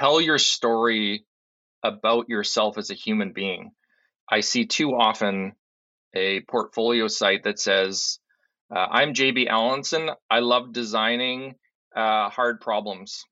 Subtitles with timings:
[0.00, 1.26] tell your story
[1.84, 3.72] about yourself as a human being.
[4.30, 5.52] I see too often
[6.14, 8.18] a portfolio site that says,
[8.74, 10.10] uh, I'm JB Allenson.
[10.30, 11.54] I love designing
[11.94, 13.24] uh, hard problems,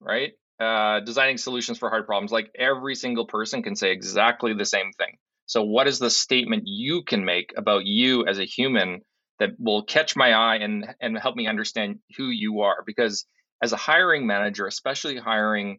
[0.00, 0.32] right?
[0.58, 2.32] Uh, designing solutions for hard problems.
[2.32, 5.16] Like every single person can say exactly the same thing.
[5.46, 9.02] So, what is the statement you can make about you as a human
[9.38, 12.82] that will catch my eye and and help me understand who you are?
[12.86, 13.26] Because
[13.62, 15.78] as a hiring manager, especially hiring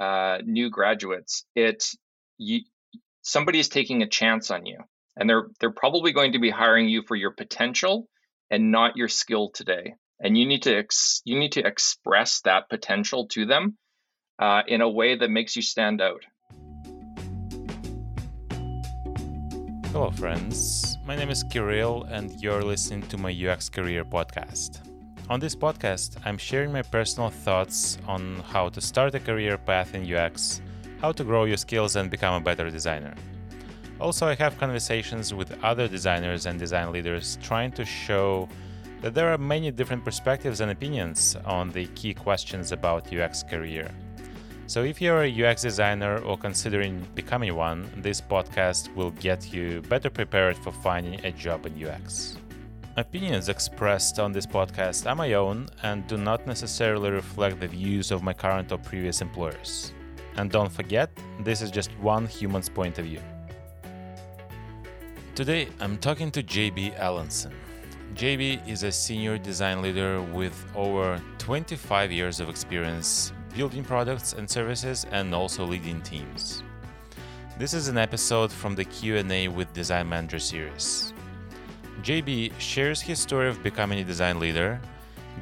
[0.00, 1.84] uh, new graduates, it
[2.38, 2.60] you
[3.22, 4.78] somebody is taking a chance on you,
[5.16, 8.08] and they're they're probably going to be hiring you for your potential
[8.50, 9.94] and not your skill today.
[10.18, 13.76] And you need to ex- you need to express that potential to them
[14.38, 16.24] uh, in a way that makes you stand out.
[19.92, 20.96] Hello, friends.
[21.04, 24.89] My name is Kirill, and you're listening to my UX Career podcast.
[25.28, 29.94] On this podcast, I'm sharing my personal thoughts on how to start a career path
[29.94, 30.60] in UX,
[31.00, 33.14] how to grow your skills and become a better designer.
[34.00, 38.48] Also, I have conversations with other designers and design leaders trying to show
[39.02, 43.90] that there are many different perspectives and opinions on the key questions about UX career.
[44.66, 49.82] So, if you're a UX designer or considering becoming one, this podcast will get you
[49.82, 52.36] better prepared for finding a job in UX.
[53.00, 58.10] Opinions expressed on this podcast are my own and do not necessarily reflect the views
[58.10, 59.94] of my current or previous employers.
[60.36, 61.08] And don't forget,
[61.42, 63.22] this is just one human's point of view.
[65.34, 67.54] Today, I'm talking to JB Allenson.
[68.16, 74.48] JB is a senior design leader with over 25 years of experience building products and
[74.48, 76.62] services and also leading teams.
[77.58, 81.14] This is an episode from the Q&A with Design Manager series.
[82.02, 84.80] JB shares his story of becoming a design leader,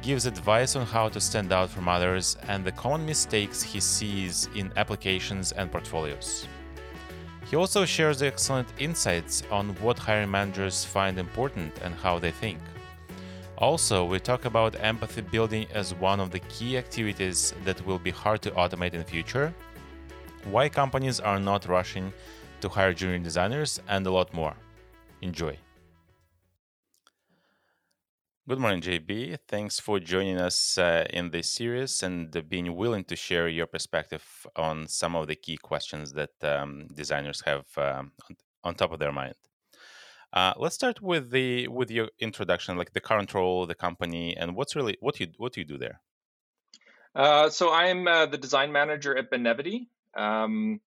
[0.01, 4.49] gives advice on how to stand out from others and the common mistakes he sees
[4.55, 6.47] in applications and portfolios.
[7.49, 12.59] He also shares excellent insights on what hiring managers find important and how they think.
[13.57, 18.11] Also, we talk about empathy building as one of the key activities that will be
[18.11, 19.53] hard to automate in the future,
[20.45, 22.11] why companies are not rushing
[22.61, 24.53] to hire junior designers, and a lot more.
[25.21, 25.57] Enjoy.
[28.49, 29.37] Good morning, JB.
[29.47, 34.25] Thanks for joining us uh, in this series and being willing to share your perspective
[34.55, 38.11] on some of the key questions that um, designers have um,
[38.63, 39.35] on, top of their mind.
[40.33, 44.55] Uh, let's start with the with your introduction, like the current role, the company, and
[44.55, 46.01] what's really what you what do you do there.
[47.13, 49.89] Uh, so I'm uh, the design manager at Benevity.
[50.17, 50.81] Um,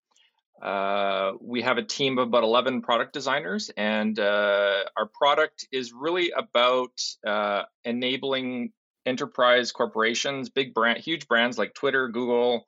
[0.63, 5.91] uh, we have a team of about 11 product designers, and uh, our product is
[5.91, 6.97] really about
[7.27, 8.71] uh, enabling
[9.05, 12.65] enterprise corporations, big brand, huge brands like Twitter, Google,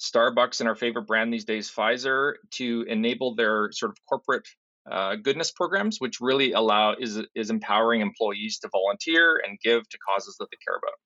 [0.00, 4.46] Starbucks, and our favorite brand these days, Pfizer, to enable their sort of corporate
[4.88, 9.98] uh, goodness programs, which really allow is is empowering employees to volunteer and give to
[10.08, 10.98] causes that they care about.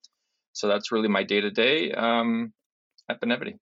[0.53, 3.55] So that's really my day to day at Benevity.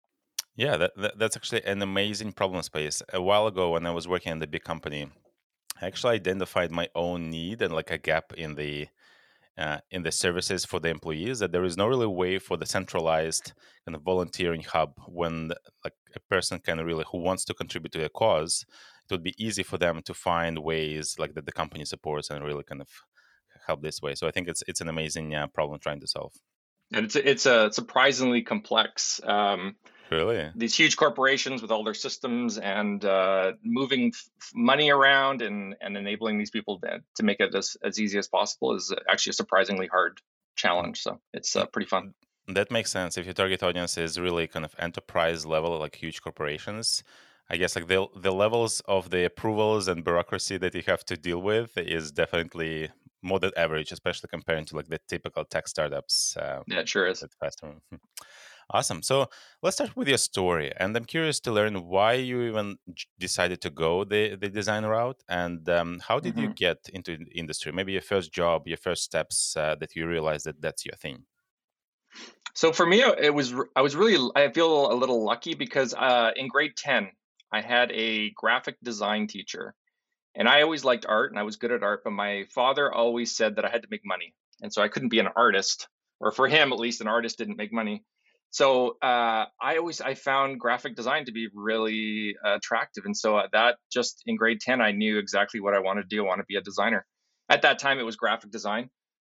[0.57, 3.03] Yeah, that, that, that's actually an amazing problem space.
[3.13, 5.07] A while ago, when I was working in the big company,
[5.79, 8.87] I actually identified my own need and like a gap in the
[9.57, 12.65] uh, in the services for the employees that there is no really way for the
[12.65, 13.53] centralized
[13.85, 15.51] kind of volunteering hub when
[15.83, 18.65] like a person can really who wants to contribute to a cause
[19.09, 22.45] it would be easy for them to find ways like that the company supports and
[22.45, 22.89] really kind of
[23.65, 26.33] help this way so i think it's it's an amazing uh, problem trying to solve
[26.93, 29.75] and it's a, it's a surprisingly complex um,
[30.09, 30.49] Really?
[30.55, 35.97] These huge corporations with all their systems and uh, moving f- money around and, and
[35.97, 39.33] enabling these people to, to make it as, as easy as possible is actually a
[39.33, 40.19] surprisingly hard
[40.55, 41.01] challenge.
[41.01, 42.13] So it's uh, pretty fun.
[42.47, 43.17] That makes sense.
[43.17, 47.03] If your target audience is really kind of enterprise level, like huge corporations,
[47.49, 51.17] I guess like the the levels of the approvals and bureaucracy that you have to
[51.17, 52.89] deal with is definitely
[53.21, 56.37] more than average, especially comparing to like the typical tech startups.
[56.37, 57.23] Uh, yeah, it sure is.
[57.39, 57.73] Faster.
[58.69, 59.01] Awesome.
[59.01, 59.29] So
[59.63, 62.77] let's start with your story, and I'm curious to learn why you even
[63.17, 66.43] decided to go the the design route, and um, how did mm-hmm.
[66.43, 67.71] you get into the industry?
[67.71, 71.23] Maybe your first job, your first steps uh, that you realized that that's your thing.
[72.55, 76.31] So for me, it was I was really I feel a little lucky because uh,
[76.35, 77.09] in grade ten
[77.53, 79.75] I had a graphic design teacher,
[80.35, 83.33] and I always liked art and I was good at art, but my father always
[83.33, 85.87] said that I had to make money, and so I couldn't be an artist,
[86.19, 88.03] or for him at least, an artist didn't make money.
[88.49, 93.47] So uh, I always I found graphic design to be really attractive, and so uh,
[93.51, 96.23] that just in grade ten I knew exactly what I wanted to do.
[96.23, 97.05] I want to be a designer.
[97.49, 98.89] At that time, it was graphic design.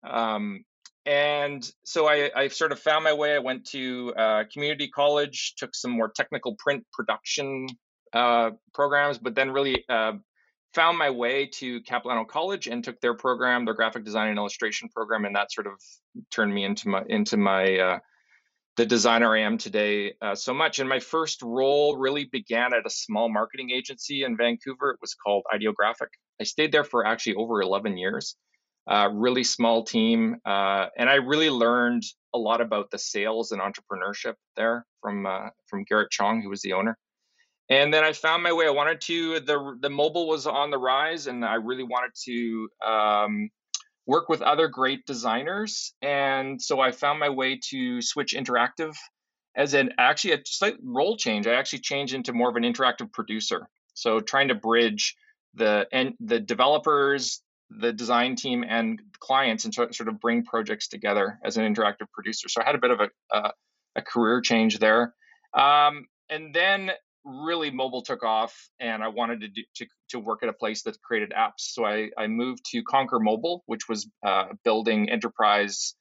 [0.04, 0.66] Um,
[1.06, 3.34] and so I, I, sort of found my way.
[3.34, 7.68] I went to uh, community college, took some more technical print production
[8.13, 10.13] uh, programs, but then really uh,
[10.74, 14.90] found my way to Capilano College and took their program, their graphic design and illustration
[14.90, 15.74] program, and that sort of
[16.30, 18.00] turned me into my into my uh,
[18.77, 20.79] the designer I am today uh, so much.
[20.79, 24.91] And my first role really began at a small marketing agency in Vancouver.
[24.91, 26.09] It was called Ideographic.
[26.39, 28.35] I stayed there for actually over 11 years.
[28.89, 32.01] Uh, really small team, uh, and I really learned
[32.33, 36.63] a lot about the sales and entrepreneurship there from uh, from Garrett Chong, who was
[36.63, 36.97] the owner.
[37.69, 38.65] And then I found my way.
[38.65, 42.69] I wanted to the the mobile was on the rise, and I really wanted to
[42.85, 43.50] um,
[44.12, 45.94] work with other great designers.
[46.02, 48.94] And so I found my way to Switch Interactive
[49.56, 51.48] as an actually a slight role change.
[51.48, 53.69] I actually changed into more of an interactive producer.
[53.94, 55.16] So trying to bridge
[55.54, 61.40] the and the developers, the design team, and clients, and sort of bring projects together
[61.46, 62.50] as an interactive producer.
[62.50, 63.52] So I had a bit of a a,
[63.96, 65.13] a career change there.
[65.54, 66.92] Um, and then
[67.23, 70.83] really mobile took off and I wanted to do, to, to work at a place
[70.83, 71.59] that created apps.
[71.59, 75.95] So I, I moved to Conquer Mobile, which was uh, building enterprise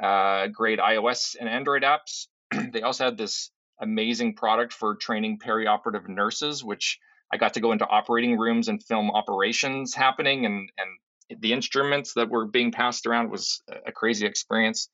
[0.00, 2.26] uh, grade iOS and Android apps.
[2.72, 3.50] they also had this
[3.80, 6.98] amazing product for training perioperative nurses, which
[7.32, 12.14] I got to go into operating rooms and film operations happening and, and the instruments
[12.14, 14.88] that were being passed around was a crazy experience.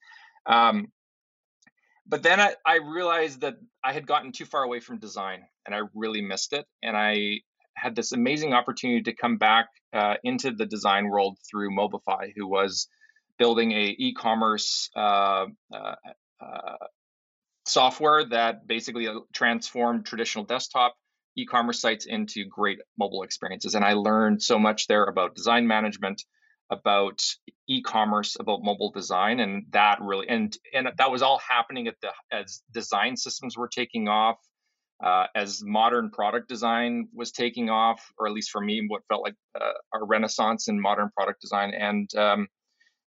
[0.47, 0.89] Um,
[2.07, 5.75] but then I, I realized that I had gotten too far away from design and
[5.75, 6.67] I really missed it.
[6.83, 7.41] And I
[7.77, 12.47] had this amazing opportunity to come back uh, into the design world through Mobify, who
[12.47, 12.89] was
[13.39, 15.95] building a e-commerce uh, uh,
[16.41, 16.87] uh
[17.67, 20.95] software that basically uh, transformed traditional desktop
[21.37, 23.75] e-commerce sites into great mobile experiences.
[23.75, 26.23] And I learned so much there about design management,
[26.71, 27.23] about
[27.69, 32.11] e-commerce about mobile design and that really and and that was all happening at the
[32.33, 34.39] as design systems were taking off
[35.03, 39.23] uh, as modern product design was taking off or at least for me what felt
[39.23, 42.49] like uh, a renaissance in modern product design and um,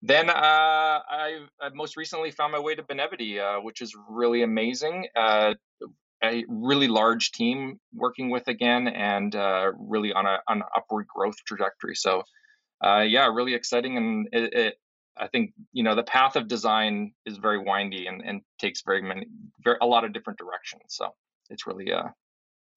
[0.07, 4.43] then uh, I, I, most recently found my way to Benevity, uh, which is really
[4.43, 5.07] amazing.
[5.17, 5.55] Uh,
[6.23, 11.07] a really large team working with again, and uh, really on a on an upward
[11.07, 11.95] growth trajectory.
[11.95, 12.23] So
[12.83, 13.97] uh, yeah, really exciting.
[13.97, 14.75] And it, it,
[15.17, 19.03] I think, you know, the path of design is very windy and, and takes very
[19.03, 19.27] many,
[19.63, 20.85] very, a lot of different directions.
[20.89, 21.15] So
[21.51, 22.09] it's really, uh,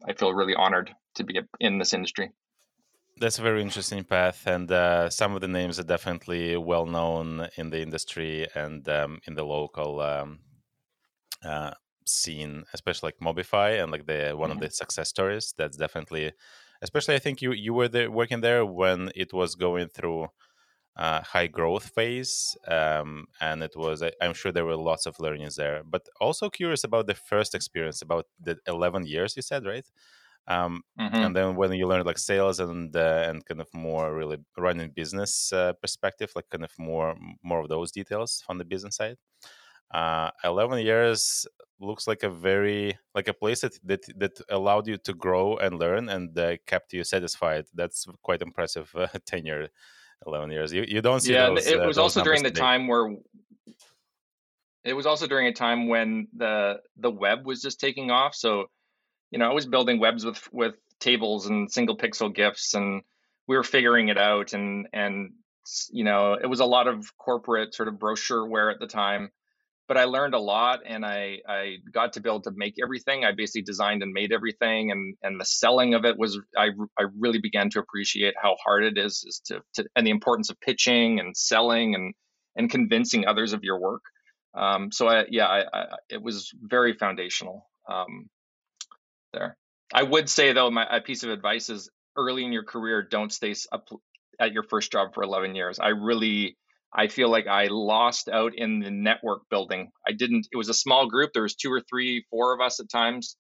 [0.08, 2.32] I feel really honored to be in this industry.
[3.20, 7.50] That's a very interesting path, and uh, some of the names are definitely well known
[7.56, 10.40] in the industry and um, in the local um,
[11.44, 11.72] uh,
[12.06, 14.58] scene, especially like Mobify and like the one mm-hmm.
[14.58, 15.52] of the success stories.
[15.58, 16.34] That's definitely
[16.82, 20.28] especially I think you you were there working there when it was going through
[20.98, 25.20] uh, high growth phase, um, and it was I, am sure there were lots of
[25.20, 25.84] learnings there.
[25.86, 29.86] But also curious about the first experience, about the 11 years you said, right?
[30.48, 31.16] Um, mm-hmm.
[31.16, 34.90] And then when you learned like sales and uh, and kind of more really running
[34.90, 39.18] business uh, perspective, like kind of more more of those details on the business side.
[39.92, 41.48] Uh, 11 years
[41.80, 45.80] looks like a very like a place that that, that allowed you to grow and
[45.80, 47.66] learn and uh, kept you satisfied.
[47.74, 49.70] That's quite impressive uh, tenure
[50.26, 50.74] 11 years.
[50.74, 52.62] You, you don't see yeah those, it uh, was also during the today.
[52.62, 53.16] time where
[54.84, 58.36] it was also during a time when the the web was just taking off.
[58.36, 58.68] So
[59.32, 63.02] you know i was building webs with with tables and single pixel gifs and
[63.48, 65.32] we were figuring it out and and
[65.90, 69.30] you know it was a lot of corporate sort of brochureware at the time
[69.88, 73.24] but I learned a lot and I, I got to be able to make everything.
[73.24, 77.06] I basically designed and made everything and, and the selling of it was, I, I
[77.18, 80.60] really began to appreciate how hard it is, is to, to, and the importance of
[80.60, 82.14] pitching and selling and,
[82.56, 84.04] and convincing others of your work.
[84.54, 88.30] Um, so I, yeah, I, I, it was very foundational um,
[89.34, 89.56] there.
[89.94, 93.56] I would say though, my piece of advice is early in your career, don't stay
[93.72, 93.88] up
[94.40, 95.80] at your first job for 11 years.
[95.80, 96.58] I really,
[96.98, 99.92] I feel like I lost out in the network building.
[100.08, 101.32] I didn't, it was a small group.
[101.32, 103.38] There was two or three, four of us at times.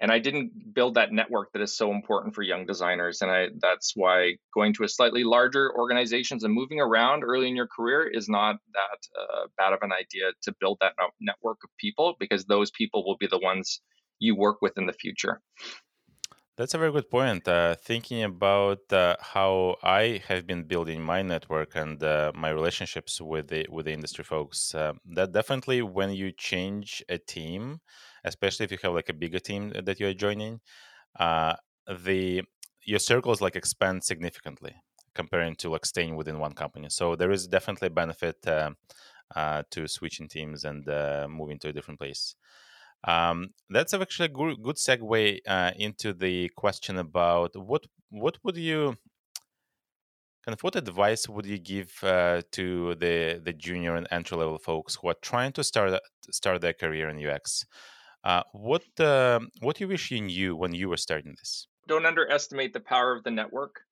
[0.00, 3.20] And I didn't build that network that is so important for young designers.
[3.20, 7.54] And I, that's why going to a slightly larger organizations and moving around early in
[7.54, 11.70] your career is not that uh, bad of an idea to build that network of
[11.78, 13.80] people because those people will be the ones
[14.18, 15.40] you work with in the future.
[16.56, 17.48] That's a very good point.
[17.48, 23.20] Uh, thinking about uh, how I have been building my network and uh, my relationships
[23.20, 27.80] with the with the industry folks, uh, that definitely when you change a team,
[28.24, 30.60] especially if you have like a bigger team that you're joining,
[31.20, 31.56] uh,
[31.88, 32.42] the
[32.84, 34.76] your circles like expand significantly
[35.14, 36.88] comparing to like staying within one company.
[36.90, 38.70] So there is definitely a benefit uh,
[39.70, 40.86] to switching teams and
[41.30, 42.36] moving to a different place.
[43.06, 48.94] Um, that's actually a good, segue uh, into the question about what what would you
[50.44, 54.58] kind of what advice would you give uh, to the the junior and entry level
[54.58, 57.66] folks who are trying to start start their career in UX?
[58.24, 61.66] Uh, what uh, what you wish you knew when you were starting this?
[61.86, 63.82] Don't underestimate the power of the network.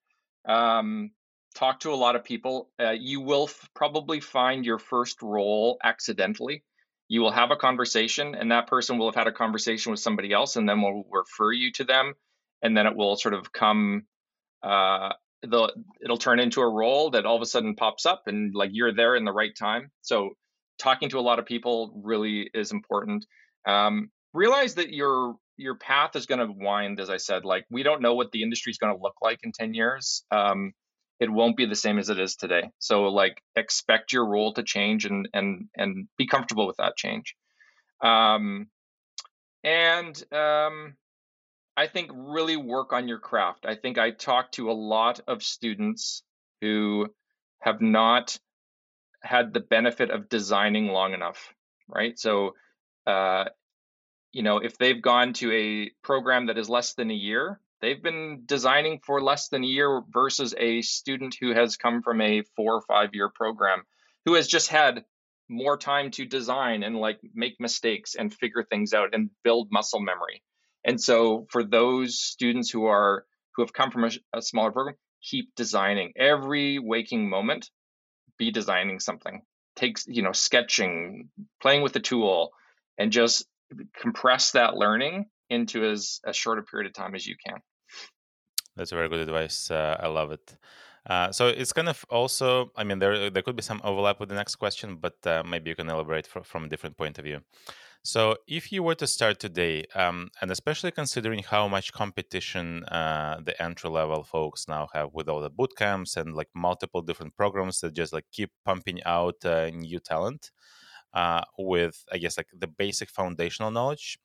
[0.47, 1.11] Um,
[1.54, 2.71] talk to a lot of people.
[2.81, 6.64] Uh, you will f- probably find your first role accidentally
[7.12, 10.33] you will have a conversation and that person will have had a conversation with somebody
[10.33, 12.14] else and then will refer you to them
[12.62, 14.04] and then it will sort of come
[14.62, 15.11] uh,
[15.42, 15.71] the
[16.02, 18.95] it'll turn into a role that all of a sudden pops up and like you're
[18.95, 19.90] there in the right time.
[20.00, 20.31] So
[20.78, 23.26] talking to a lot of people really is important.
[23.66, 27.45] Um, realize that your your path is going to wind as i said.
[27.45, 30.25] Like we don't know what the industry is going to look like in 10 years.
[30.31, 30.73] Um,
[31.23, 32.73] it won't be the same as it is today.
[32.81, 37.37] So like expect your role to change and and and be comfortable with that change.
[38.00, 38.67] Um,
[39.62, 40.97] and um,
[41.76, 43.67] I think really work on your craft.
[43.67, 46.25] I think I talk to a lot of students
[46.61, 47.07] who
[47.61, 48.37] have not
[49.23, 51.55] had the benefit of designing long enough,
[51.87, 52.19] right?
[52.19, 52.57] So,
[53.07, 53.45] uh,
[54.33, 58.03] you know, if they've gone to a program that is less than a year, they've
[58.03, 62.43] been designing for less than a year versus a student who has come from a
[62.57, 63.83] four or five year program
[64.25, 65.05] who has just had
[65.49, 70.01] more time to design and like make mistakes and figure things out and build muscle
[70.01, 70.43] memory.
[70.85, 74.97] And so for those students who are who have come from a, a smaller program,
[75.23, 77.71] keep designing every waking moment.
[78.39, 79.43] Be designing something.
[79.77, 81.29] Takes you know sketching,
[81.61, 82.51] playing with the tool,
[82.99, 83.45] and just
[84.01, 87.61] compress that learning into as, as short a period of time as you can.
[88.76, 89.71] That's a very good advice.
[89.71, 90.57] Uh, I love it.
[91.05, 94.29] Uh, so it's kind of also, I mean, there there could be some overlap with
[94.29, 97.25] the next question, but uh, maybe you can elaborate for, from a different point of
[97.25, 97.41] view.
[98.05, 103.41] So if you were to start today, um, and especially considering how much competition uh,
[103.45, 107.37] the entry level folks now have with all the boot camps and like multiple different
[107.37, 110.52] programs that just like keep pumping out uh, new talent
[111.14, 114.19] uh, with, I guess, like the basic foundational knowledge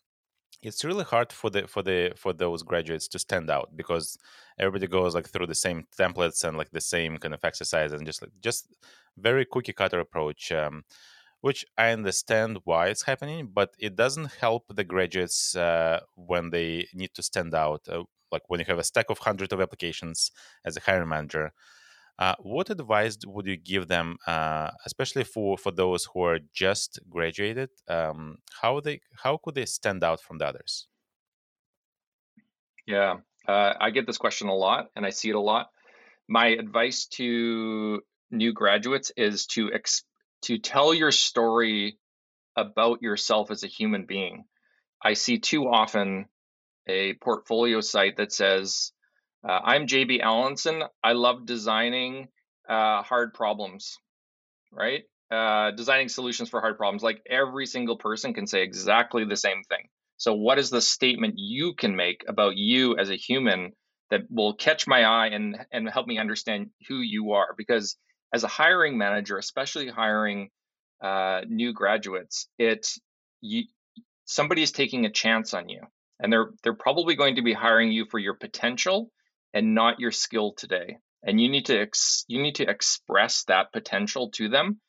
[0.62, 4.18] it's really hard for the for the for those graduates to stand out because
[4.60, 8.06] everybody goes like through the same templates and like the same kind of exercise and
[8.06, 8.68] just like just
[9.18, 10.84] very cookie cutter approach um,
[11.42, 16.88] which i understand why it's happening but it doesn't help the graduates uh, when they
[16.94, 20.32] need to stand out uh, like when you have a stack of hundreds of applications
[20.66, 21.54] as a hiring manager
[22.20, 27.00] uh, what advice would you give them, uh, especially for, for those who are just
[27.10, 27.70] graduated?
[27.88, 30.88] Um, how they how could they stand out from the others?
[32.88, 35.70] Yeah, uh, I get this question a lot, and I see it a lot.
[36.28, 40.04] My advice to new graduates is to ex-
[40.44, 42.00] to tell your story
[42.56, 44.46] about yourself as a human being.
[45.04, 46.26] I see too often
[46.88, 48.92] a portfolio site that says
[49.48, 50.84] uh, I'm JB Allenson.
[51.02, 52.28] I love designing
[52.68, 53.98] uh, hard problems,
[54.74, 55.04] right?
[55.32, 57.02] Uh, designing solutions for hard problems.
[57.02, 59.88] Like every single person can say exactly the same thing.
[60.18, 63.72] So, what is the statement you can make about you as a human
[64.10, 67.56] that will catch my eye and and help me understand who you are?
[67.58, 67.96] Because
[68.34, 70.50] as a hiring manager, especially hiring
[71.02, 72.88] uh, new graduates, it
[73.40, 73.64] you
[74.26, 75.82] somebody is taking a chance on you,
[76.20, 79.10] and they're they're probably going to be hiring you for your potential
[79.58, 80.98] and not your skill today.
[81.24, 84.80] And you need to ex- you need to express that potential to them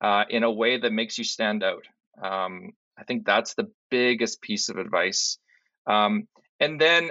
[0.00, 1.84] uh, in a way that makes you stand out.
[2.20, 5.36] Um, I think that's the biggest piece of advice.
[5.86, 7.10] Um, and then,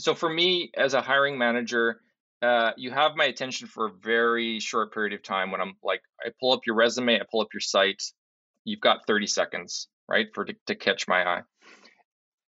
[0.00, 2.00] so for me as a hiring manager,
[2.42, 5.52] uh, you have my attention for a very short period of time.
[5.52, 8.02] When I'm like, I pull up your resume, I pull up your site.
[8.64, 11.42] You've got 30 seconds, right, for to, to catch my eye.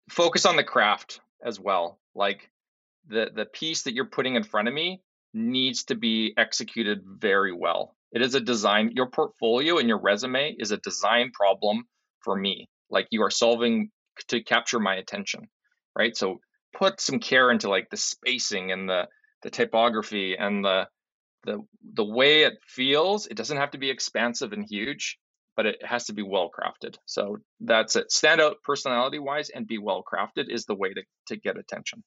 [0.09, 1.99] Focus on the craft as well.
[2.15, 2.49] Like
[3.09, 5.01] the the piece that you're putting in front of me
[5.33, 7.95] needs to be executed very well.
[8.11, 11.83] It is a design your portfolio and your resume is a design problem
[12.21, 12.69] for me.
[12.89, 13.91] Like you are solving
[14.29, 15.47] to capture my attention,
[15.95, 16.15] right?
[16.15, 16.39] So
[16.73, 19.07] put some care into like the spacing and the
[19.43, 20.87] the typography and the
[21.43, 21.59] the
[21.93, 23.27] the way it feels.
[23.27, 25.17] It doesn't have to be expansive and huge,
[25.55, 26.95] but it has to be well crafted.
[27.05, 28.11] So that's it.
[28.11, 32.03] Stand out personality wise and be well crafted is the way to, to get attention.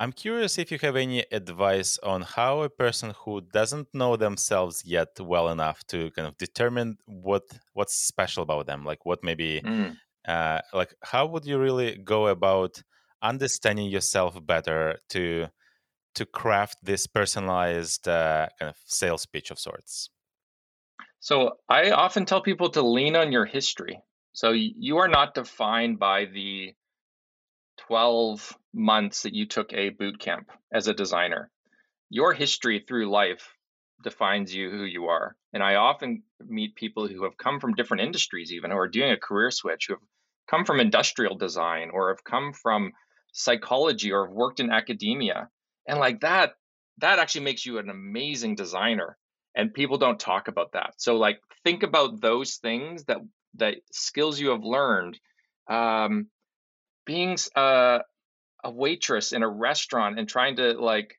[0.00, 4.84] I'm curious if you have any advice on how a person who doesn't know themselves
[4.84, 9.60] yet well enough to kind of determine what what's special about them, like what maybe,
[9.60, 9.96] mm.
[10.26, 12.80] uh, like how would you really go about
[13.22, 15.46] understanding yourself better to
[16.14, 20.10] to craft this personalized uh, kind of sales pitch of sorts?
[21.18, 24.00] So I often tell people to lean on your history.
[24.32, 26.74] So you are not defined by the
[27.88, 31.50] 12 months that you took a boot camp as a designer.
[32.10, 33.54] Your history through life
[34.02, 35.36] defines you who you are.
[35.52, 39.10] And I often meet people who have come from different industries, even who are doing
[39.10, 40.02] a career switch, who have
[40.48, 42.92] come from industrial design or have come from
[43.32, 45.48] psychology or have worked in academia.
[45.86, 46.52] And like that,
[46.98, 49.16] that actually makes you an amazing designer.
[49.54, 50.94] And people don't talk about that.
[50.98, 53.18] So like think about those things that
[53.54, 55.18] that skills you have learned.
[55.68, 56.28] Um,
[57.04, 58.00] being a,
[58.64, 61.18] a waitress in a restaurant and trying to like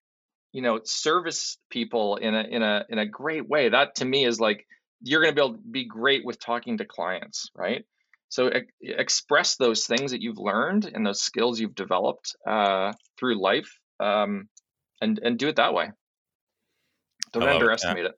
[0.52, 4.26] you know service people in a in a in a great way that to me
[4.26, 4.66] is like
[5.02, 7.86] you're going to be able to be great with talking to clients right
[8.30, 13.42] so e- express those things that you've learned and those skills you've developed uh, through
[13.42, 14.50] life um,
[15.02, 15.92] and and do it that way
[17.32, 18.16] don't underestimate it.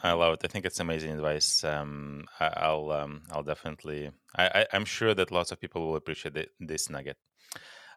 [0.00, 0.40] I love it.
[0.44, 1.64] I think it's amazing advice.
[1.64, 4.10] Um, I, will um, I'll definitely.
[4.36, 7.16] I, I, am sure that lots of people will appreciate it, this nugget.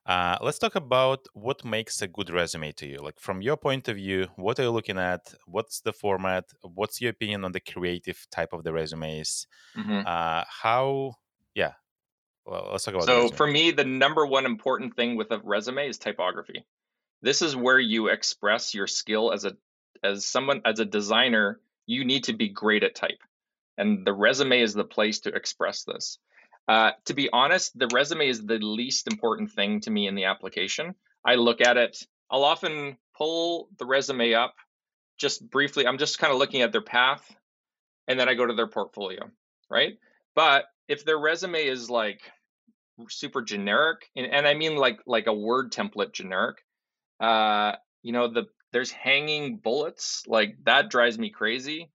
[0.06, 2.98] Uh, let's talk about what makes a good resume to you.
[2.98, 5.34] Like from your point of view, what are you looking at?
[5.46, 6.46] What's the format?
[6.64, 9.46] What's your opinion on the creative type of the resumes?
[9.78, 10.02] Mm-hmm.
[10.06, 11.14] Uh, how?
[11.54, 11.74] Yeah.
[12.46, 13.06] Well, let's talk about.
[13.06, 16.66] So for me, the number one important thing with a resume is typography.
[17.22, 19.54] This is where you express your skill as a
[20.04, 21.60] as someone as a designer.
[21.86, 23.22] You need to be great at type,
[23.78, 26.18] and the resume is the place to express this.
[26.68, 30.26] Uh, to be honest, the resume is the least important thing to me in the
[30.26, 30.96] application.
[31.26, 31.98] I look at it,
[32.30, 34.56] I'll often pull the resume up
[35.18, 35.86] just briefly.
[35.86, 37.24] I'm just kind of looking at their path
[38.08, 39.30] and then I go to their portfolio,
[39.70, 39.94] right?
[40.36, 42.22] But if their resume is like
[43.10, 46.58] super generic, and, and I mean like like a word template generic,
[47.20, 51.92] uh, you know, the there's hanging bullets, like that drives me crazy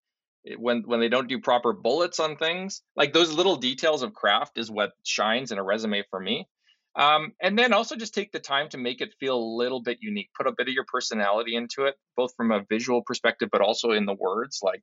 [0.57, 4.59] when when they don't do proper bullets on things like those little details of craft
[4.59, 6.47] is what shines in a resume for me.
[6.95, 9.99] Um, and then also just take the time to make it feel a little bit
[10.01, 13.61] unique put a bit of your personality into it both from a visual perspective but
[13.61, 14.83] also in the words like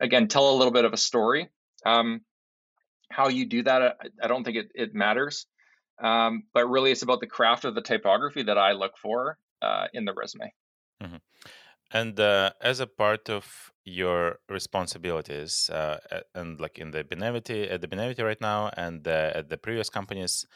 [0.00, 1.48] again tell a little bit of a story.
[1.86, 2.20] Um,
[3.10, 5.46] how you do that i, I don't think it, it matters.
[6.02, 9.86] Um, but really it's about the craft of the typography that i look for uh,
[9.94, 10.52] in the resume.
[11.02, 11.16] Mm-hmm.
[11.90, 16.00] And uh, as a part of your responsibilities, uh,
[16.34, 19.90] and like in the Benevity, at the Benevity right now, and uh, at the previous
[19.90, 20.46] companies,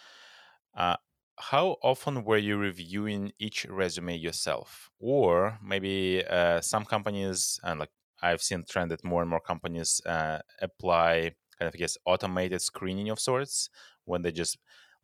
[0.75, 0.97] uh,
[1.39, 7.91] how often were you reviewing each resume yourself, or maybe uh, some companies, and like
[8.23, 12.63] I've seen trend that more and more companies uh, apply kind of I guess automated
[12.63, 13.71] screening of sorts
[14.05, 14.59] when they just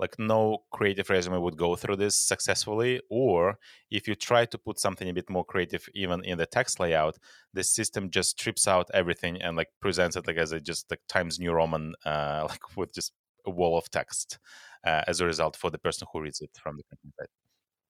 [0.05, 3.59] like no creative resume would go through this successfully or
[3.91, 7.17] if you try to put something a bit more creative even in the text layout
[7.55, 11.01] the system just strips out everything and like presents it like as a just like
[11.09, 13.13] times new roman uh, like with just
[13.47, 14.39] a wall of text
[14.87, 16.85] uh, as a result for the person who reads it from the
[17.19, 17.33] side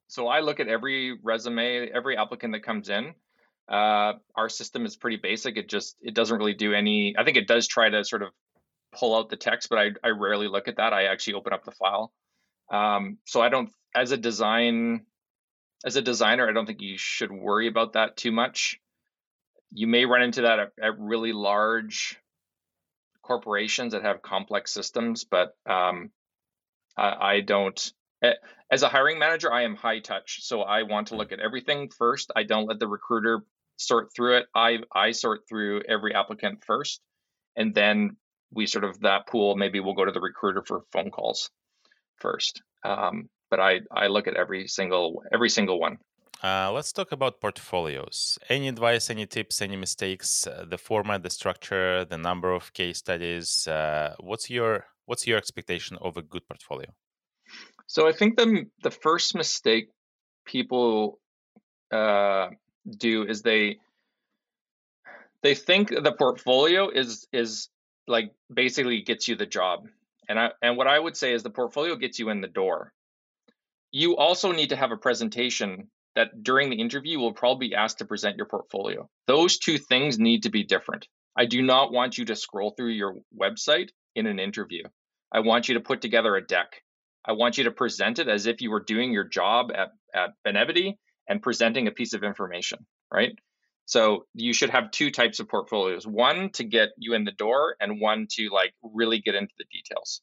[0.07, 3.13] so i look at every resume every applicant that comes in.
[3.67, 5.57] Uh, our system is pretty basic.
[5.57, 8.29] It just it doesn't really do any i think it does try to sort of
[8.95, 10.93] pull out the text, but I, I rarely look at that.
[10.93, 12.11] I actually open up the file.
[12.71, 15.05] Um, so I don't, as a design,
[15.85, 18.79] as a designer, I don't think you should worry about that too much.
[19.71, 22.17] You may run into that at, at really large
[23.21, 26.11] corporations that have complex systems, but um,
[26.97, 27.93] I, I don't.
[28.71, 31.89] As a hiring manager, I am high touch, so I want to look at everything
[31.89, 32.31] first.
[32.35, 33.43] I don't let the recruiter
[33.77, 34.45] sort through it.
[34.55, 37.01] I I sort through every applicant first,
[37.55, 38.15] and then
[38.55, 41.49] we sort of that pool maybe we'll go to the recruiter for phone calls
[42.17, 42.61] first.
[42.83, 45.97] Um, but i i look at every single every single one.
[46.43, 48.37] Uh, let's talk about portfolios.
[48.49, 52.97] Any advice any tips any mistakes uh, the format the structure the number of case
[52.97, 56.89] studies uh, what's your what's your expectation of a good portfolio?
[57.87, 59.89] So i think the the first mistake
[60.45, 61.19] people
[61.91, 62.49] uh,
[62.97, 63.77] do is they
[65.41, 67.69] they think the portfolio is is
[68.07, 69.87] like basically gets you the job.
[70.27, 72.93] And I and what I would say is the portfolio gets you in the door.
[73.91, 77.99] You also need to have a presentation that during the interview will probably be asked
[77.99, 79.09] to present your portfolio.
[79.27, 81.07] Those two things need to be different.
[81.37, 84.83] I do not want you to scroll through your website in an interview.
[85.31, 86.81] I want you to put together a deck.
[87.25, 90.31] I want you to present it as if you were doing your job at, at
[90.47, 90.95] Benevity
[91.27, 93.37] and presenting a piece of information, right?
[93.85, 97.75] So you should have two types of portfolios, one to get you in the door
[97.79, 100.21] and one to like really get into the details.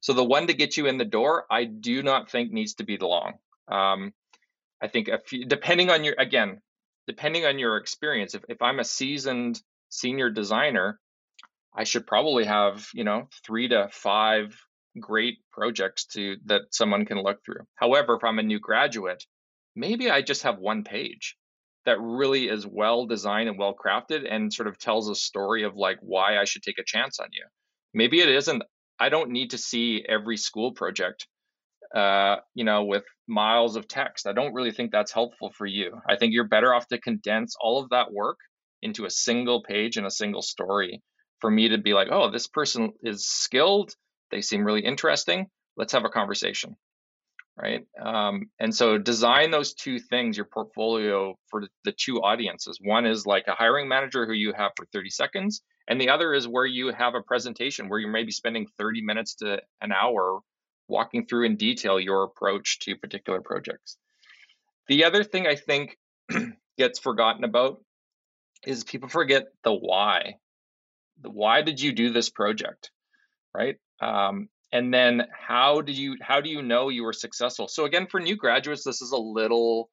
[0.00, 2.84] So the one to get you in the door, I do not think needs to
[2.84, 3.34] be the long.
[3.68, 4.12] Um,
[4.82, 6.60] I think if you, depending on your, again,
[7.06, 11.00] depending on your experience, if, if I'm a seasoned senior designer,
[11.74, 14.56] I should probably have, you know, three to five
[14.98, 17.64] great projects to that someone can look through.
[17.76, 19.24] However, if I'm a new graduate,
[19.76, 21.36] maybe I just have one page
[21.88, 25.76] that really is well designed and well crafted and sort of tells a story of
[25.76, 27.44] like why I should take a chance on you.
[27.92, 28.62] Maybe it isn't
[29.00, 31.26] I don't need to see every school project
[31.94, 34.26] uh, you know, with miles of text.
[34.26, 36.00] I don't really think that's helpful for you.
[36.08, 38.38] I think you're better off to condense all of that work
[38.82, 41.02] into a single page and a single story
[41.40, 43.92] for me to be like, oh, this person is skilled.
[44.30, 45.46] They seem really interesting.
[45.76, 46.76] Let's have a conversation.
[47.60, 47.84] Right.
[48.00, 52.78] Um, and so design those two things, your portfolio for the two audiences.
[52.80, 56.34] One is like a hiring manager who you have for 30 seconds, and the other
[56.34, 59.90] is where you have a presentation where you may be spending 30 minutes to an
[59.90, 60.38] hour
[60.86, 63.96] walking through in detail your approach to particular projects.
[64.86, 65.96] The other thing I think
[66.78, 67.82] gets forgotten about
[68.66, 70.34] is people forget the why.
[71.22, 72.90] The why did you do this project,
[73.54, 73.76] right?
[74.00, 77.68] Um, and then how do you how do you know you were successful?
[77.68, 79.90] So again, for new graduates, this is a little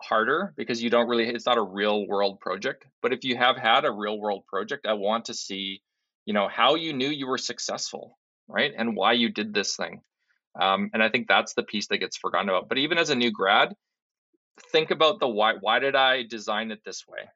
[0.00, 2.86] harder because you don't really it's not a real world project.
[3.02, 5.82] But if you have had a real world project, I want to see,
[6.26, 8.72] you know, how you knew you were successful, right?
[8.76, 10.02] And why you did this thing.
[10.60, 12.68] Um, and I think that's the piece that gets forgotten about.
[12.68, 13.74] But even as a new grad,
[14.72, 15.54] think about the why.
[15.60, 17.28] Why did I design it this way?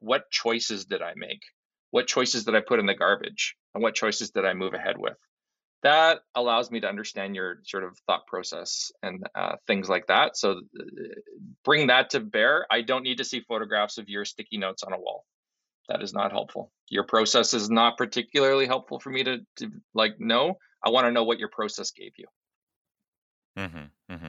[0.00, 1.42] What choices did I make?
[1.90, 3.56] What choices did I put in the garbage?
[3.74, 5.16] And what choices did I move ahead with?
[5.82, 10.36] That allows me to understand your sort of thought process and uh, things like that.
[10.36, 10.82] So uh,
[11.64, 12.66] bring that to bear.
[12.70, 15.24] I don't need to see photographs of your sticky notes on a wall.
[15.88, 16.70] That is not helpful.
[16.88, 20.56] Your process is not particularly helpful for me to, to like know.
[20.84, 22.26] I want to know what your process gave you.
[23.58, 24.28] Mm-hmm, mm-hmm.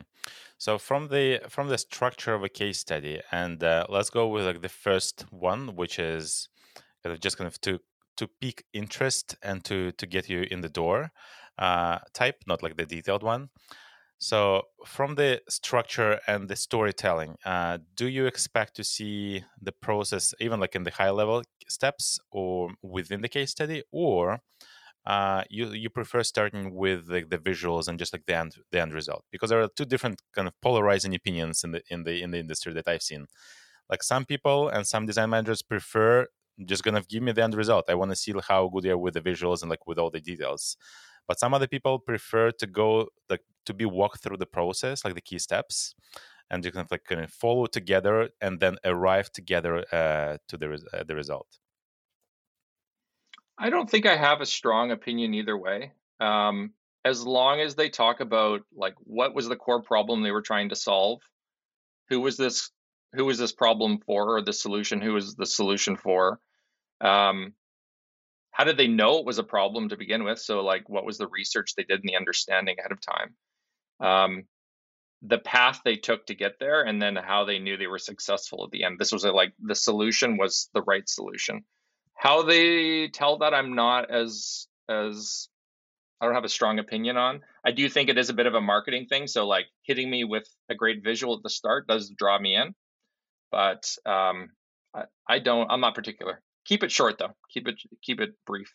[0.57, 4.45] So from the from the structure of a case study, and uh, let's go with
[4.45, 6.49] like the first one, which is
[7.03, 7.79] kind of just kind of to
[8.17, 11.11] to pique interest and to to get you in the door
[11.57, 13.49] uh, type, not like the detailed one.
[14.19, 20.33] So from the structure and the storytelling, uh, do you expect to see the process
[20.39, 24.41] even like in the high level steps or within the case study, or
[25.05, 28.79] uh, you you prefer starting with the, the visuals and just like the end the
[28.81, 32.21] end result because there are two different kind of polarizing opinions in the in the
[32.21, 33.25] in the industry that I've seen.
[33.89, 36.27] Like some people and some design managers prefer
[36.65, 37.85] just gonna give me the end result.
[37.89, 40.11] I want to see how good they are with the visuals and like with all
[40.11, 40.77] the details.
[41.31, 45.15] But some other people prefer to go like to be walked through the process, like
[45.15, 45.95] the key steps,
[46.49, 50.73] and you can like kind of follow together and then arrive together uh, to the
[50.91, 51.47] uh, the result.
[53.57, 55.93] I don't think I have a strong opinion either way.
[56.19, 56.73] Um,
[57.05, 60.67] as long as they talk about like what was the core problem they were trying
[60.67, 61.21] to solve,
[62.09, 62.71] who was this
[63.13, 66.41] who was this problem for, or the solution, who was the solution for,
[66.99, 67.53] um,
[68.51, 70.39] how did they know it was a problem to begin with?
[70.39, 73.35] So like what was the research they did and the understanding ahead of time?
[73.99, 74.43] Um,
[75.21, 78.63] the path they took to get there and then how they knew they were successful
[78.65, 78.97] at the end.
[78.99, 81.63] This was a, like the solution was the right solution.
[82.15, 85.47] How they tell that I'm not as as
[86.19, 87.41] I don't have a strong opinion on.
[87.65, 89.27] I do think it is a bit of a marketing thing.
[89.27, 92.75] So like hitting me with a great visual at the start does draw me in,
[93.51, 94.49] but um,
[94.93, 95.69] I, I don't.
[95.71, 96.41] I'm not particular.
[96.65, 97.35] Keep it short though.
[97.49, 98.71] Keep it keep it brief.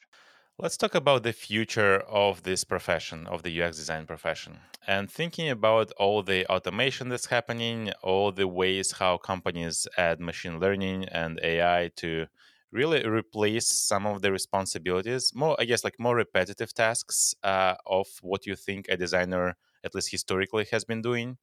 [0.59, 4.61] Let's talk about the future of this profession, of the UX design profession.
[4.87, 10.59] And thinking about all the automation that's happening, all the ways how companies add machine
[10.59, 12.27] learning and AI to
[12.73, 18.07] really replace some of the responsibilities more i guess like more repetitive tasks uh, of
[18.23, 21.39] what you think a designer at least historically has been doing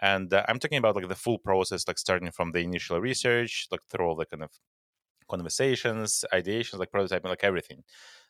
[0.00, 3.68] and uh, i'm talking about like the full process like starting from the initial research
[3.70, 4.50] like through all the kind of
[5.28, 7.82] conversations ideations like prototyping like everything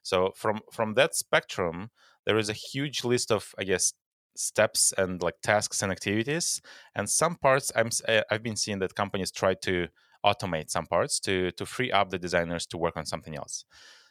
[0.03, 1.91] so from from that spectrum
[2.27, 3.93] there is a huge list of i guess
[4.37, 6.61] steps and like tasks and activities
[6.95, 7.91] and some parts i'm
[8.31, 9.89] i've been seeing that companies try to
[10.25, 13.65] automate some parts to to free up the designers to work on something else.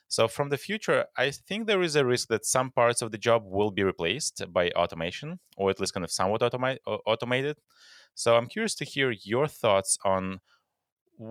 [0.08, 3.17] So from the future, I think there is a risk that some parts of the
[3.17, 7.58] job will be replaced by automation, or at least kind of somewhat automa- automated.
[8.13, 10.39] So I'm curious to hear your thoughts on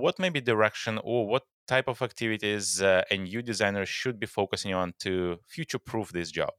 [0.01, 4.75] what maybe direction or what type of activities uh, a new designer should be focusing
[4.75, 6.51] on to future-proof this job.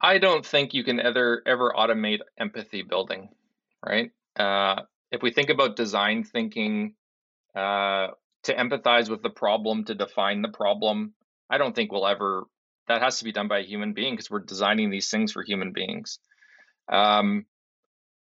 [0.00, 3.28] I don't think you can ever ever automate empathy building,
[3.84, 4.10] right?
[4.38, 6.94] Uh, if we think about design thinking
[7.54, 8.08] uh,
[8.44, 11.14] to empathize with the problem, to define the problem.
[11.50, 12.44] I don't think we'll ever,
[12.88, 15.42] that has to be done by a human being because we're designing these things for
[15.42, 16.18] human beings.
[16.90, 17.44] Um,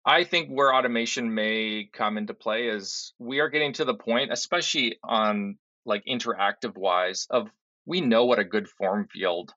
[0.04, 4.32] I think where automation may come into play is we are getting to the point,
[4.32, 7.48] especially on like interactive wise, of
[7.86, 9.52] we know what a good form field,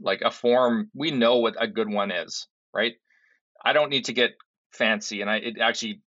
[0.00, 2.94] like a form, we know what a good one is, right?
[3.64, 4.36] I don't need to get
[4.72, 6.02] fancy, and I it actually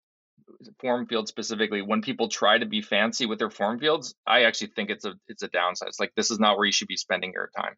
[0.80, 4.67] form field specifically when people try to be fancy with their form fields i actually
[4.76, 6.97] think it's a it's a downside it's like this is not where you should be
[6.97, 7.76] spending your time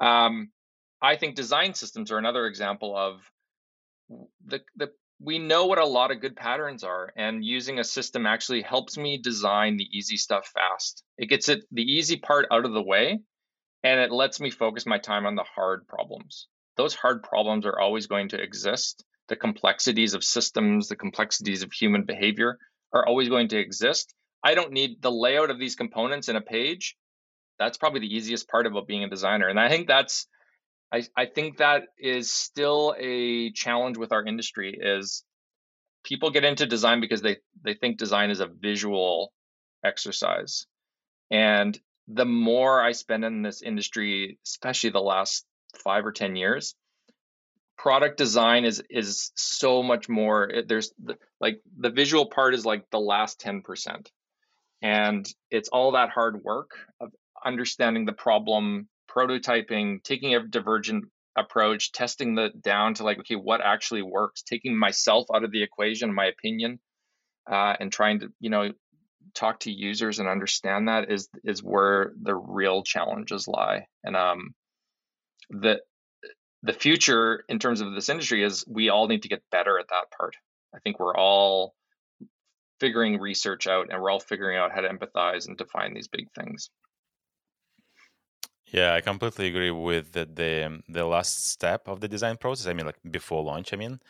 [0.00, 0.50] um,
[1.02, 3.20] i think design systems are another example of
[4.46, 4.90] the the
[5.22, 8.96] we know what a lot of good patterns are and using a system actually helps
[8.96, 11.02] me design the easy stuff fast.
[11.18, 13.20] It gets it the easy part out of the way
[13.84, 16.48] and it lets me focus my time on the hard problems.
[16.76, 19.04] Those hard problems are always going to exist.
[19.28, 22.58] The complexities of systems the complexities of human behavior
[22.94, 24.14] are always going to exist.
[24.42, 26.96] I don't need the layout of these components in a page.
[27.58, 30.26] That's probably the easiest part about being a designer and i think that's
[30.92, 35.24] I, I think that is still a challenge with our industry is
[36.04, 39.32] people get into design because they they think design is a visual
[39.84, 40.66] exercise.
[41.30, 41.78] And
[42.12, 45.44] the more i spend in this industry especially the last
[45.84, 46.74] five or ten years
[47.78, 52.84] product design is is so much more there's the, like the visual part is like
[52.90, 54.06] the last 10%
[54.82, 57.10] and it's all that hard work of
[57.44, 63.60] understanding the problem prototyping, taking a divergent approach, testing the down to like, okay, what
[63.60, 66.80] actually works, taking myself out of the equation, my opinion,
[67.50, 68.70] uh, and trying to, you know,
[69.34, 73.86] talk to users and understand that is is where the real challenges lie.
[74.02, 74.54] And um,
[75.50, 75.80] the
[76.62, 79.88] the future in terms of this industry is we all need to get better at
[79.88, 80.36] that part.
[80.74, 81.74] I think we're all
[82.80, 86.26] figuring research out and we're all figuring out how to empathize and define these big
[86.32, 86.70] things.
[88.70, 92.66] Yeah, I completely agree with the, the the last step of the design process.
[92.66, 93.72] I mean, like before launch.
[93.72, 94.00] I mean,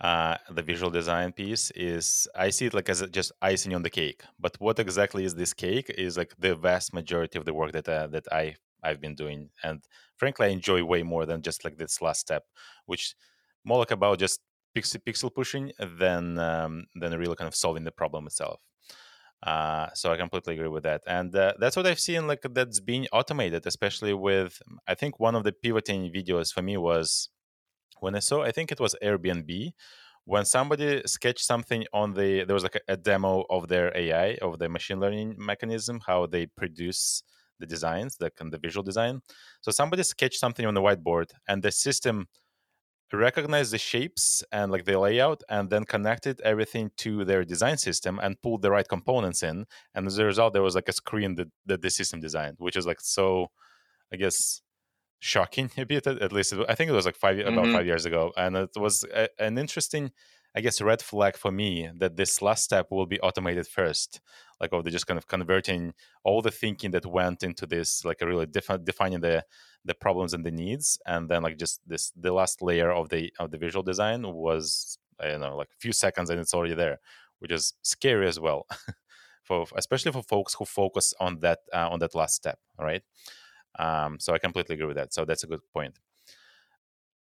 [0.00, 3.90] uh, the visual design piece is I see it like as just icing on the
[3.90, 4.22] cake.
[4.38, 5.90] But what exactly is this cake?
[5.98, 9.50] Is like the vast majority of the work that uh, that I I've been doing,
[9.62, 9.82] and
[10.16, 12.44] frankly, I enjoy way more than just like this last step,
[12.86, 13.14] which
[13.64, 14.40] more like about just
[14.76, 18.60] pixel pixel pushing than um, than really kind of solving the problem itself.
[19.42, 22.80] Uh, so I completely agree with that, and uh, that's what I've seen like that's
[22.80, 27.28] being automated, especially with I think one of the pivoting videos for me was
[28.00, 29.72] when I saw I think it was Airbnb
[30.24, 34.34] when somebody sketched something on the there was like a, a demo of their AI
[34.42, 37.22] of the machine learning mechanism how they produce
[37.60, 39.20] the designs the the visual design.
[39.62, 42.28] So somebody sketched something on the whiteboard, and the system
[43.12, 48.18] recognized the shapes and like the layout and then connected everything to their design system
[48.22, 49.64] and pulled the right components in
[49.94, 52.76] and as a result there was like a screen that, that the system designed which
[52.76, 53.46] is like so
[54.12, 54.60] i guess
[55.20, 57.58] shocking a bit at least i think it was like 5 mm-hmm.
[57.58, 60.10] about five years ago and it was a, an interesting
[60.56, 64.20] i guess red flag for me that this last step will be automated first
[64.60, 65.92] like of the just kind of converting
[66.24, 69.44] all the thinking that went into this like a really defi- defining the
[69.86, 73.32] the problems and the needs and then like just this the last layer of the
[73.38, 76.74] of the visual design was i don't know like a few seconds and it's already
[76.74, 76.98] there
[77.38, 78.66] which is scary as well
[79.46, 83.02] for especially for folks who focus on that uh, on that last step right?
[83.78, 85.12] Um, so i completely agree with that.
[85.14, 85.98] So that's a good point.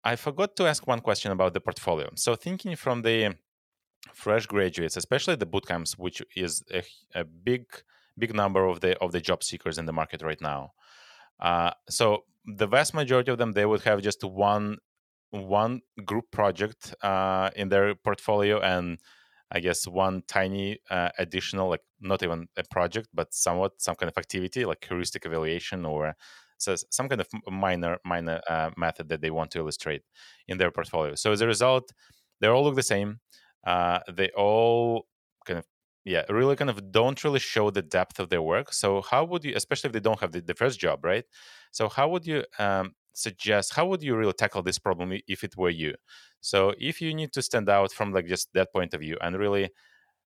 [0.05, 2.11] I forgot to ask one question about the portfolio.
[2.15, 3.37] So thinking from the
[4.13, 6.83] fresh graduates especially the bootcamps which is a,
[7.15, 7.67] a big
[8.19, 10.73] big number of the of the job seekers in the market right now
[11.43, 14.79] uh, so the vast majority of them they would have just one
[15.31, 18.99] one group project uh, in their portfolio and
[19.51, 24.11] i guess one tiny uh, additional like not even a project but somewhat some kind
[24.11, 26.15] of activity like heuristic evaluation or
[26.63, 30.03] so some kind of minor minor uh, method that they want to illustrate
[30.47, 31.15] in their portfolio.
[31.17, 31.93] So as a result
[32.41, 33.21] they all look the same.
[33.65, 35.07] Uh, they all
[35.45, 35.67] kind of
[36.05, 38.73] yeah really kind of don't really show the depth of their work.
[38.73, 41.25] So how would you especially if they don't have the, the first job right?
[41.71, 45.57] So how would you um, suggest how would you really tackle this problem if it
[45.57, 45.95] were you?
[46.41, 49.39] So if you need to stand out from like just that point of view and
[49.39, 49.71] really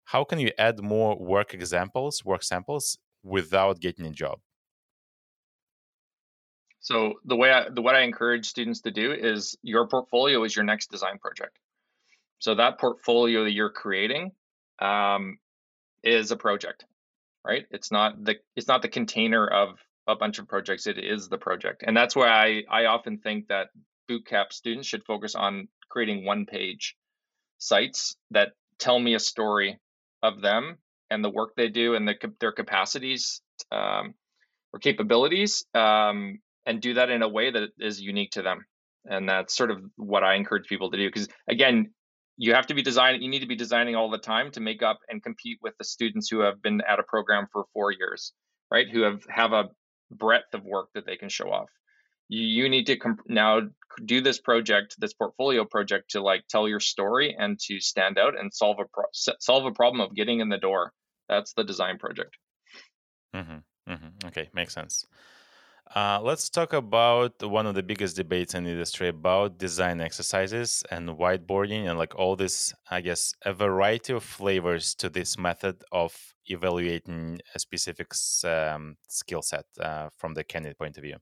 [0.05, 4.39] how can you add more work examples work samples without getting a job?
[6.81, 10.57] So the way I, the what I encourage students to do is your portfolio is
[10.57, 11.59] your next design project.
[12.39, 14.33] So that portfolio that you're creating
[14.81, 15.39] um,
[16.03, 16.85] is a project,
[17.47, 17.65] right?
[17.71, 20.87] It's not the it's not the container of a bunch of projects.
[20.87, 23.69] It is the project, and that's why I I often think that
[24.11, 26.97] bootcamp students should focus on creating one page
[27.59, 29.79] sites that tell me a story
[30.23, 30.79] of them
[31.11, 34.15] and the work they do and the, their capacities um,
[34.73, 38.65] or capabilities um, and do that in a way that is unique to them
[39.05, 41.91] and that's sort of what i encourage people to do because again
[42.43, 44.83] you have to be designing you need to be designing all the time to make
[44.83, 48.33] up and compete with the students who have been at a program for four years
[48.71, 49.65] right who have have a
[50.11, 51.71] breadth of work that they can show off.
[52.29, 53.63] You, you need to comp- now
[54.05, 58.39] do this project, this portfolio project, to like tell your story and to stand out
[58.39, 60.93] and solve a pro- solve a problem of getting in the door.
[61.29, 62.37] That's the design project.
[63.35, 63.93] Mm-hmm.
[63.93, 64.27] Mm-hmm.
[64.29, 65.07] Okay, makes sense.
[65.95, 70.85] Uh, let's talk about one of the biggest debates in the industry about design exercises
[70.93, 75.83] and whiteboarding and like all this, I guess, a variety of flavors to this method
[75.91, 76.15] of
[76.47, 78.13] evaluating a specific
[78.45, 81.17] um, skill set uh, from the candidate point of view.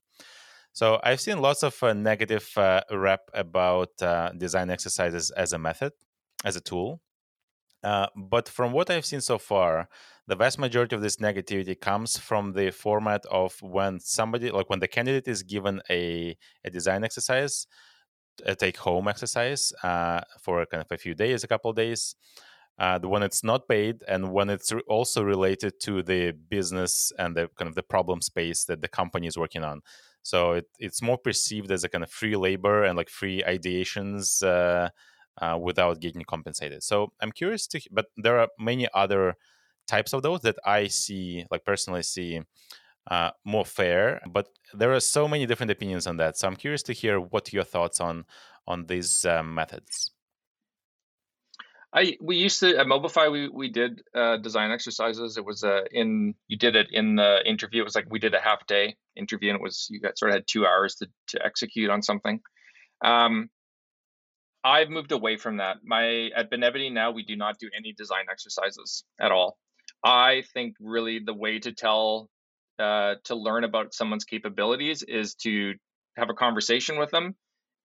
[0.75, 5.59] So I've seen lots of uh, negative uh, rep about uh, design exercises as a
[5.59, 5.93] method,
[6.45, 7.01] as a tool.
[7.83, 9.89] Uh, but from what I've seen so far,
[10.27, 14.81] the vast majority of this negativity comes from the format of when somebody, like when
[14.81, 17.67] the candidate is given a, a design exercise,
[18.45, 22.15] a take home exercise uh, for kind of a few days, a couple days,
[22.79, 27.37] uh, when it's not paid, and when it's re- also related to the business and
[27.37, 29.81] the kind of the problem space that the company is working on.
[30.23, 34.43] So it, it's more perceived as a kind of free labor and like free ideations
[34.43, 34.91] uh,
[35.41, 36.83] uh, without getting compensated.
[36.83, 39.37] So I'm curious to, but there are many other
[39.87, 42.41] types of those that I see, like personally see,
[43.11, 44.21] uh, more fair.
[44.29, 46.37] But there are so many different opinions on that.
[46.37, 48.25] So I'm curious to hear what your thoughts on
[48.67, 50.13] on these uh, methods.
[51.93, 55.39] I we used to at Mobilify we we did uh, design exercises.
[55.39, 57.81] It was uh, in you did it in the interview.
[57.81, 60.31] It was like we did a half day interview, and it was you got sort
[60.31, 62.41] of had two hours to to execute on something.
[63.03, 63.49] Um,
[64.69, 65.79] I've moved away from that.
[65.83, 69.57] My at Benevity now we do not do any design exercises at all.
[70.05, 72.29] I think really the way to tell
[72.79, 75.75] uh, to learn about someone's capabilities is to
[76.17, 77.35] have a conversation with them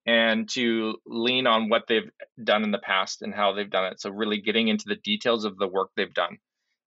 [0.06, 2.10] and to lean on what they've
[2.44, 4.02] done in the past and how they've done it.
[4.02, 6.38] So really getting into the details of the work they've done.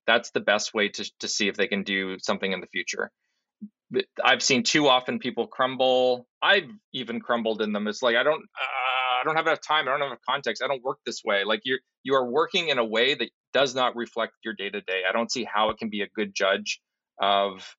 [0.07, 3.11] That's the best way to to see if they can do something in the future.
[4.23, 6.27] I've seen too often people crumble.
[6.43, 7.89] I've even crumbled in them.
[7.89, 8.43] It's like I don't.
[8.43, 9.89] Uh, I don't have enough time.
[9.89, 10.63] I don't have enough context.
[10.63, 11.45] I don't work this way.
[11.45, 14.81] Like you're you are working in a way that does not reflect your day to
[14.81, 15.03] day.
[15.09, 16.81] I don't see how it can be a good judge
[17.21, 17.75] of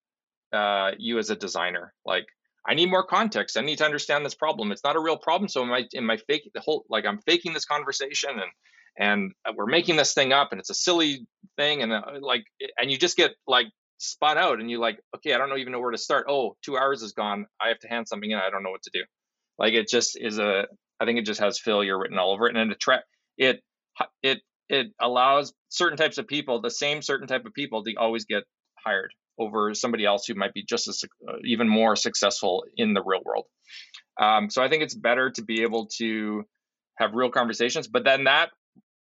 [0.54, 1.94] uh, you as a designer.
[2.06, 2.26] Like
[2.68, 3.58] I need more context.
[3.58, 4.72] I need to understand this problem.
[4.72, 5.48] It's not a real problem.
[5.48, 8.52] So am I am I fake the whole like I'm faking this conversation and
[9.00, 12.44] and we're making this thing up and it's a silly thing and uh, like
[12.78, 13.68] and you just get like
[14.00, 16.26] spun out and you like okay I don't know even know where to start.
[16.30, 17.46] Oh, two hours is gone.
[17.62, 18.38] I have to hand something in.
[18.38, 19.04] I don't know what to do.
[19.58, 20.68] Like it just is a
[21.00, 23.06] I think it just has failure written all over it, and it attract
[23.38, 23.62] it
[24.22, 28.26] it it allows certain types of people, the same certain type of people, to always
[28.26, 28.44] get
[28.86, 33.04] hired over somebody else who might be just as uh, even more successful in the
[33.04, 33.46] real world.
[34.20, 36.44] Um, so I think it's better to be able to
[36.98, 38.50] have real conversations, but then that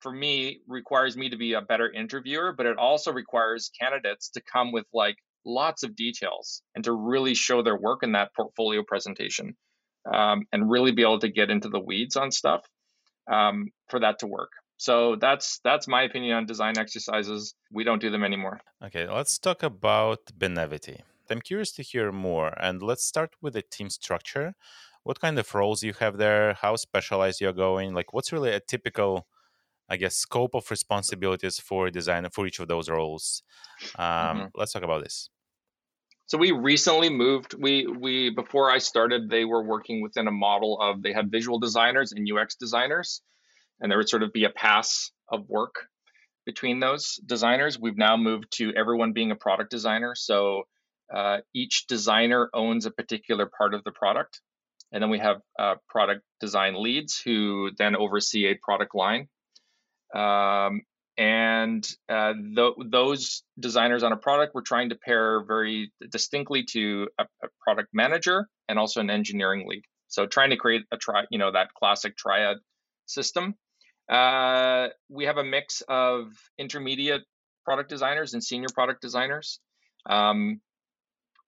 [0.00, 4.42] for me requires me to be a better interviewer, but it also requires candidates to
[4.42, 8.82] come with like lots of details and to really show their work in that portfolio
[8.86, 9.56] presentation
[10.12, 12.62] um, and really be able to get into the weeds on stuff
[13.30, 14.50] um, for that to work.
[14.76, 17.54] So that's that's my opinion on design exercises.
[17.72, 18.60] We don't do them anymore.
[18.84, 21.00] Okay, let's talk about Benevity.
[21.30, 24.54] I'm curious to hear more, and let's start with the team structure.
[25.02, 26.54] What kind of roles you have there?
[26.54, 27.92] How specialized you're going?
[27.92, 29.26] Like, what's really a typical,
[29.88, 33.42] I guess, scope of responsibilities for a designer for each of those roles?
[33.96, 34.44] Um, mm-hmm.
[34.54, 35.28] Let's talk about this.
[36.28, 37.54] So we recently moved.
[37.58, 41.58] We we before I started, they were working within a model of they had visual
[41.58, 43.22] designers and UX designers,
[43.80, 45.86] and there would sort of be a pass of work
[46.44, 47.78] between those designers.
[47.80, 50.14] We've now moved to everyone being a product designer.
[50.14, 50.64] So
[51.12, 54.42] uh, each designer owns a particular part of the product,
[54.92, 59.28] and then we have uh, product design leads who then oversee a product line.
[60.14, 60.82] Um,
[61.18, 67.08] and uh, th- those designers on a product we're trying to pair very distinctly to
[67.18, 69.82] a, a, product manager and also an engineering lead.
[70.06, 72.58] So trying to create a tri you know that classic triad
[73.06, 73.56] system.
[74.08, 77.22] Uh, we have a mix of intermediate
[77.64, 79.60] product designers and senior product designers.
[80.08, 80.60] Um,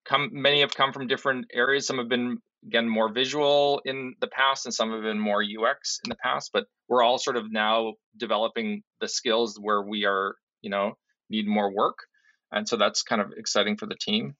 [0.04, 1.86] come many have come from different areas.
[1.86, 5.98] Some have been again more visual in the past and some have been more ux
[6.04, 10.34] in the past but we're all sort of now developing the skills where we are
[10.62, 10.94] you know
[11.30, 11.96] need more work
[12.52, 14.34] and so that's kind of exciting for the team.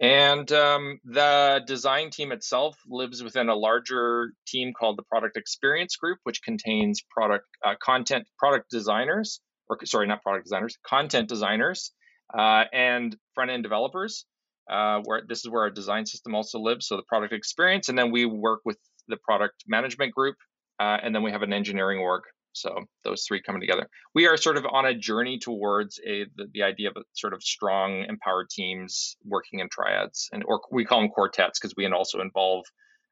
[0.00, 5.96] And um, the design team itself lives within a larger team called the product experience
[5.96, 11.92] group which contains product uh, content product designers or sorry not product designers content designers
[12.36, 14.26] uh, and front end developers
[14.70, 16.86] uh, where this is where our design system also lives.
[16.86, 20.36] So the product experience, and then we work with the product management group,
[20.80, 23.88] uh, and then we have an engineering org So those three coming together.
[24.14, 27.32] We are sort of on a journey towards a the, the idea of a sort
[27.32, 31.86] of strong, empowered teams working in triads, and or we call them quartets because we
[31.86, 32.64] also involve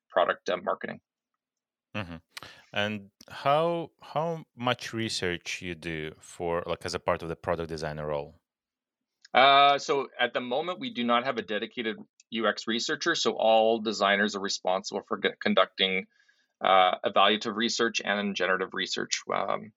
[0.08, 1.00] product uh, marketing.
[1.96, 2.16] Mm-hmm.
[2.72, 7.68] And how how much research you do for like as a part of the product
[7.68, 8.39] designer role?
[9.32, 11.96] Uh, so at the moment, we do not have a dedicated
[12.36, 13.14] UX researcher.
[13.14, 16.06] So all designers are responsible for get, conducting
[16.60, 19.72] uh, evaluative research and generative research um,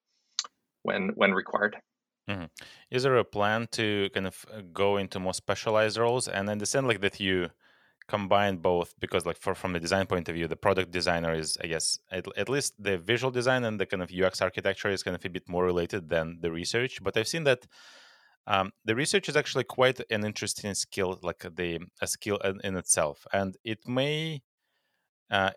[0.82, 1.78] when when required.
[2.30, 2.46] Mm-hmm.
[2.90, 6.28] Is there a plan to kind of uh, go into more specialized roles?
[6.28, 7.50] And understand like that you
[8.08, 11.58] combine both because like for from the design point of view, the product designer is
[11.62, 15.04] I guess at, at least the visual design and the kind of UX architecture is
[15.04, 17.04] kind of a bit more related than the research.
[17.04, 17.68] But I've seen that
[18.48, 22.76] um, the research is actually quite an interesting skill, like the a skill in, in
[22.76, 24.42] itself, and it may.
[25.32, 25.52] Uh,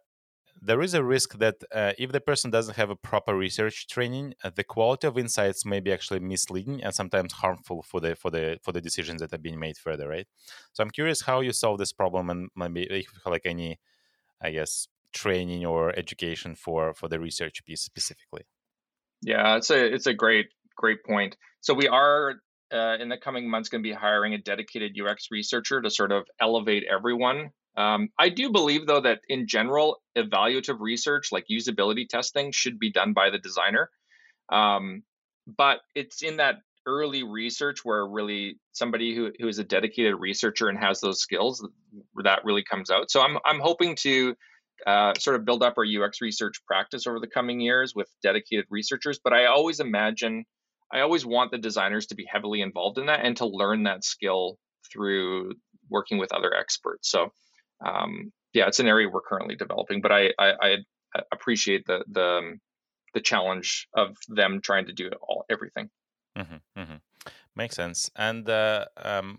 [0.62, 4.34] there is a risk that uh, if the person doesn't have a proper research training,
[4.42, 8.30] uh, the quality of insights may be actually misleading and sometimes harmful for the for
[8.30, 10.08] the for the decisions that are being made further.
[10.08, 10.26] Right.
[10.72, 13.78] So I'm curious how you solve this problem and maybe if you have like any,
[14.40, 18.46] I guess, training or education for for the research piece specifically.
[19.22, 21.36] Yeah, it's a it's a great great point.
[21.60, 22.36] So we are
[22.72, 26.12] uh, in the coming months going to be hiring a dedicated UX researcher to sort
[26.12, 27.50] of elevate everyone.
[27.76, 32.90] Um, I do believe, though, that in general, evaluative research like usability testing should be
[32.90, 33.90] done by the designer.
[34.50, 35.02] Um,
[35.46, 36.56] but it's in that
[36.86, 41.66] early research where really somebody who, who is a dedicated researcher and has those skills
[42.22, 43.10] that really comes out.
[43.10, 44.34] So I'm I'm hoping to
[44.86, 48.66] uh, sort of build up our UX research practice over the coming years with dedicated
[48.70, 49.18] researchers.
[49.22, 50.44] But I always imagine
[50.92, 54.04] I always want the designers to be heavily involved in that and to learn that
[54.04, 54.58] skill
[54.92, 55.54] through
[55.90, 57.10] working with other experts.
[57.10, 57.32] So,
[57.84, 60.76] um, yeah, it's an area we're currently developing, but I, I, I
[61.32, 62.58] appreciate the, the,
[63.14, 65.90] the challenge of them trying to do all everything.
[66.36, 66.96] Mm-hmm, mm-hmm.
[67.54, 68.10] Makes sense.
[68.14, 69.38] And uh, um,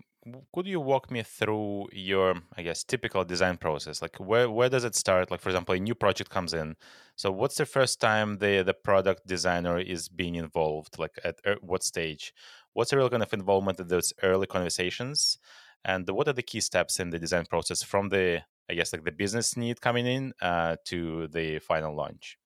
[0.54, 4.02] could you walk me through your i guess typical design process?
[4.02, 5.30] Like where where does it start?
[5.30, 6.76] Like for example a new project comes in.
[7.16, 10.98] So what's the first time the the product designer is being involved?
[10.98, 12.32] Like at er, what stage?
[12.72, 15.38] What's the real kind of involvement in those early conversations?
[15.84, 19.04] And what are the key steps in the design process from the i guess like
[19.04, 22.38] the business need coming in uh, to the final launch?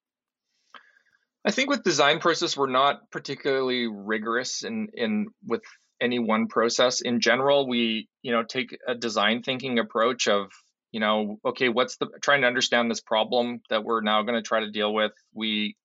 [1.44, 5.62] I think with design process, we're not particularly rigorous in in with
[6.02, 7.00] any one process.
[7.00, 10.50] In general, we you know take a design thinking approach of
[10.90, 14.46] you know okay, what's the trying to understand this problem that we're now going to
[14.46, 15.12] try to deal with.
[15.32, 15.76] We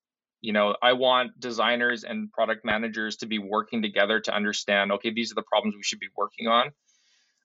[0.42, 5.12] you know I want designers and product managers to be working together to understand okay,
[5.14, 6.72] these are the problems we should be working on,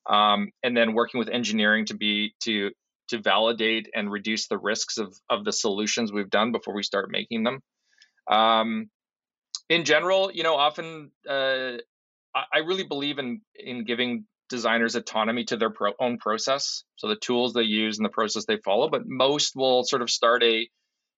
[0.09, 2.71] um, and then working with engineering to be to
[3.09, 7.11] to validate and reduce the risks of of the solutions we've done before we start
[7.11, 7.61] making them.
[8.31, 8.89] Um,
[9.69, 11.79] in general, you know, often uh,
[12.35, 17.17] I really believe in in giving designers autonomy to their pro- own process, so the
[17.17, 18.89] tools they use and the process they follow.
[18.89, 20.69] But most will sort of start a,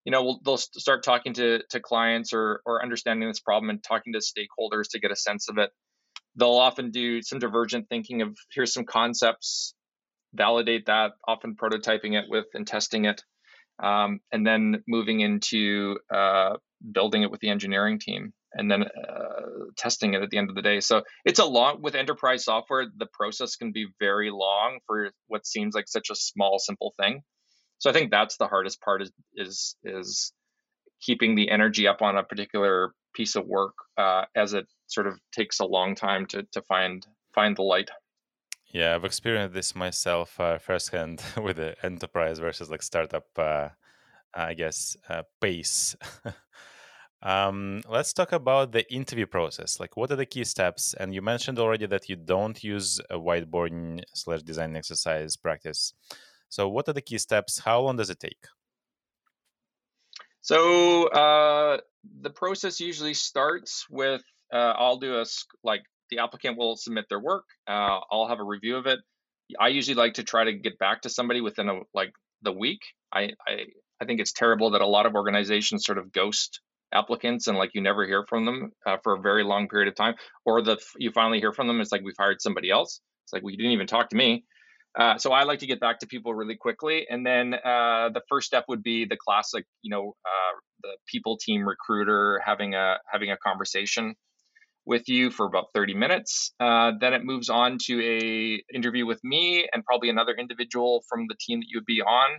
[0.05, 3.83] you know, will they'll start talking to to clients or or understanding this problem and
[3.83, 5.71] talking to stakeholders to get a sense of it.
[6.37, 9.75] They'll often do some divergent thinking of here's some concepts,
[10.33, 13.23] validate that, often prototyping it with and testing it,
[13.83, 16.57] um, and then moving into uh,
[16.93, 19.41] building it with the engineering team and then uh,
[19.77, 20.81] testing it at the end of the day.
[20.81, 22.87] So it's a long with enterprise software.
[22.97, 27.23] The process can be very long for what seems like such a small, simple thing.
[27.79, 30.33] So I think that's the hardest part is is is
[31.03, 35.19] keeping the energy up on a particular piece of work uh, as it sort of
[35.33, 37.91] takes a long time to to find find the light.
[38.73, 43.27] Yeah, I've experienced this myself uh, firsthand with the enterprise versus like startup.
[43.37, 43.69] Uh,
[44.37, 45.97] I guess uh, pace.
[47.25, 49.81] Um, let's talk about the interview process.
[49.81, 50.95] Like, what are the key steps?
[51.01, 55.95] And you mentioned already that you don't use a whiteboarding slash design exercise practice.
[56.51, 57.59] So, what are the key steps?
[57.59, 58.45] How long does it take?
[60.43, 61.79] So, uh,
[62.21, 64.23] the process usually starts with
[64.53, 65.25] uh, I'll do a
[65.63, 67.47] like the applicant will submit their work.
[67.67, 68.99] Uh, I'll have a review of it.
[69.59, 72.13] I usually like to try to get back to somebody within a like
[72.43, 72.81] the week.
[73.11, 73.65] I I,
[73.99, 76.61] I think it's terrible that a lot of organizations sort of ghost
[76.95, 79.95] applicants and like you never hear from them uh, for a very long period of
[79.95, 80.15] time
[80.45, 83.01] or the you finally hear from them it's like we've hired somebody else.
[83.25, 84.45] It's like well you didn't even talk to me.
[84.97, 88.23] Uh, so i like to get back to people really quickly and then uh, the
[88.29, 90.53] first step would be the classic you know uh,
[90.85, 94.15] the people team recruiter having a having a conversation
[94.87, 99.19] with you for about 30 minutes uh, then it moves on to a interview with
[99.25, 102.39] me and probably another individual from the team that you would be on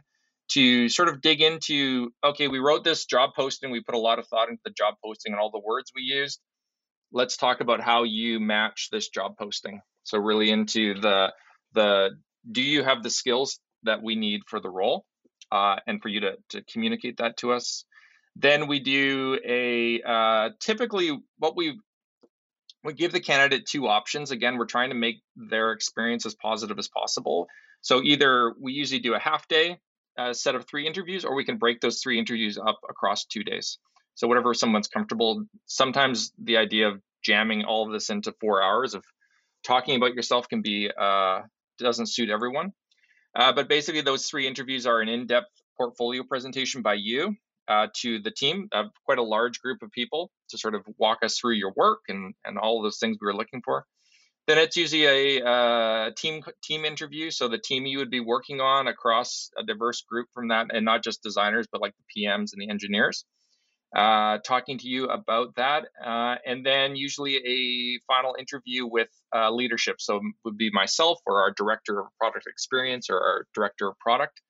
[0.50, 4.20] to sort of dig into okay, we wrote this job posting, we put a lot
[4.20, 6.40] of thought into the job posting and all the words we used.
[7.12, 9.82] Let's talk about how you match this job posting.
[10.04, 11.34] So really into the
[11.74, 12.12] the
[12.52, 15.06] do you have the skills that we need for the role
[15.52, 17.86] uh, and for you to, to communicate that to us
[18.36, 21.80] then we do a uh, typically what we
[22.84, 26.78] we give the candidate two options again we're trying to make their experience as positive
[26.78, 27.48] as possible
[27.82, 29.78] so either we usually do a half day
[30.18, 33.44] uh, set of three interviews or we can break those three interviews up across two
[33.44, 33.80] days
[34.16, 38.94] so whatever someone's comfortable sometimes the idea of jamming all of this into four hours
[38.94, 39.04] of
[39.66, 41.42] talking about yourself can be uh,
[41.80, 42.72] doesn't suit everyone.
[43.36, 47.36] Uh, but basically, those three interviews are an in-depth portfolio presentation by you
[47.68, 51.20] uh, to the team, uh, quite a large group of people to sort of walk
[51.24, 53.86] us through your work and and all those things we were looking for.
[54.48, 58.62] Then it's usually a uh, team team interview, so the team you would be working
[58.62, 62.54] on across a diverse group from that, and not just designers, but like the PMs
[62.54, 63.26] and the engineers
[63.96, 65.86] uh, talking to you about that.
[66.04, 70.02] Uh, and then usually a final interview with uh, leadership.
[70.02, 74.42] So would be myself or our director of product experience or our director of product.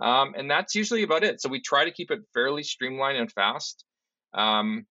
[0.00, 1.40] Um, and that's usually about it.
[1.40, 3.84] So we try to keep it fairly streamlined and fast.
[4.34, 4.86] Um,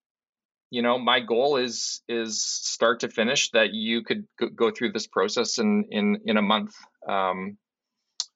[0.75, 4.23] you know, my goal is is start to finish that you could
[4.55, 6.73] go through this process in in in a month,
[7.07, 7.57] um,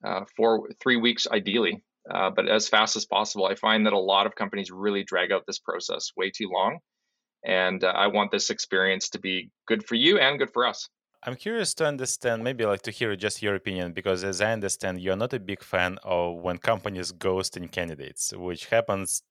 [0.07, 3.45] uh, for three weeks ideally uh, but as fast as possible.
[3.45, 6.79] I find that a lot of companies really drag out this process way too long.
[7.45, 10.89] And uh, I want this experience to be good for you and good for us.
[11.23, 15.01] I'm curious to understand, maybe like to hear just your opinion, because as I understand,
[15.01, 19.23] you're not a big fan of when companies ghosting candidates, which happens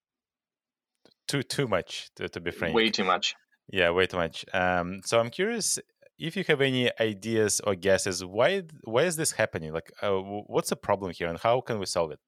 [1.26, 2.74] too too much, to, to be frank.
[2.74, 3.34] Way too much.
[3.68, 4.44] Yeah, way too much.
[4.52, 5.78] Um, so I'm curious
[6.18, 9.72] if you have any ideas or guesses why why is this happening?
[9.72, 10.12] Like, uh,
[10.46, 12.20] what's the problem here, and how can we solve it?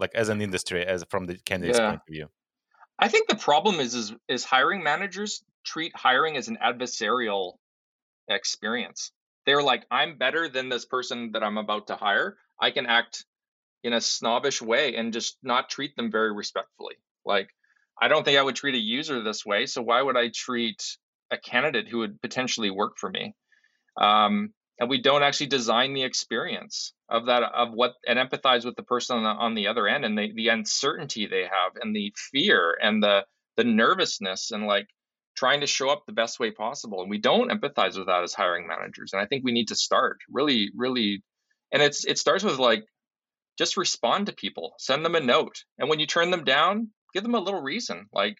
[0.00, 1.90] like as an industry as from the candidate's yeah.
[1.90, 2.28] point of view
[2.98, 7.52] i think the problem is, is is hiring managers treat hiring as an adversarial
[8.28, 9.12] experience
[9.46, 13.24] they're like i'm better than this person that i'm about to hire i can act
[13.84, 17.50] in a snobbish way and just not treat them very respectfully like
[18.00, 20.82] i don't think i would treat a user this way so why would i treat
[21.30, 23.34] a candidate who would potentially work for me?
[24.00, 28.76] Um, and we don't actually design the experience of that of what and empathize with
[28.76, 31.94] the person on the, on the other end and the, the uncertainty they have and
[31.94, 33.24] the fear and the
[33.56, 34.86] the nervousness and like
[35.36, 38.32] trying to show up the best way possible and we don't empathize with that as
[38.32, 41.22] hiring managers and i think we need to start really really
[41.72, 42.84] and it's it starts with like
[43.58, 47.22] just respond to people send them a note and when you turn them down give
[47.22, 48.36] them a little reason like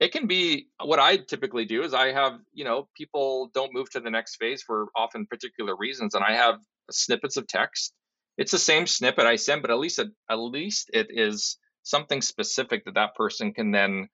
[0.00, 3.90] it can be what I typically do is I have, you know, people don't move
[3.90, 6.14] to the next phase for often particular reasons.
[6.14, 6.60] And I have
[6.90, 7.92] snippets of text.
[8.36, 12.22] It's the same snippet I send, but at least it, at least it is something
[12.22, 14.08] specific that that person can then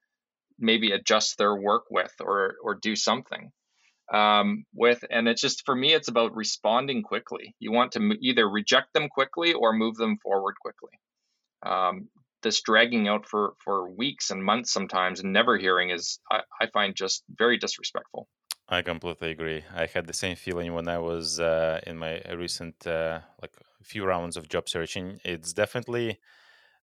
[0.59, 3.51] maybe adjust their work with or or do something
[4.13, 5.05] um, with.
[5.11, 7.55] And it's just for me, it's about responding quickly.
[7.59, 10.99] You want to either reject them quickly or move them forward quickly.
[11.67, 12.09] Um,
[12.45, 16.69] this dragging out for for weeks and months sometimes and never hearing is I, I
[16.69, 18.29] find just very disrespectful.
[18.69, 19.65] I completely agree.
[19.75, 24.05] I had the same feeling when I was uh, in my recent uh, like few
[24.05, 25.19] rounds of job searching.
[25.25, 26.21] It's definitely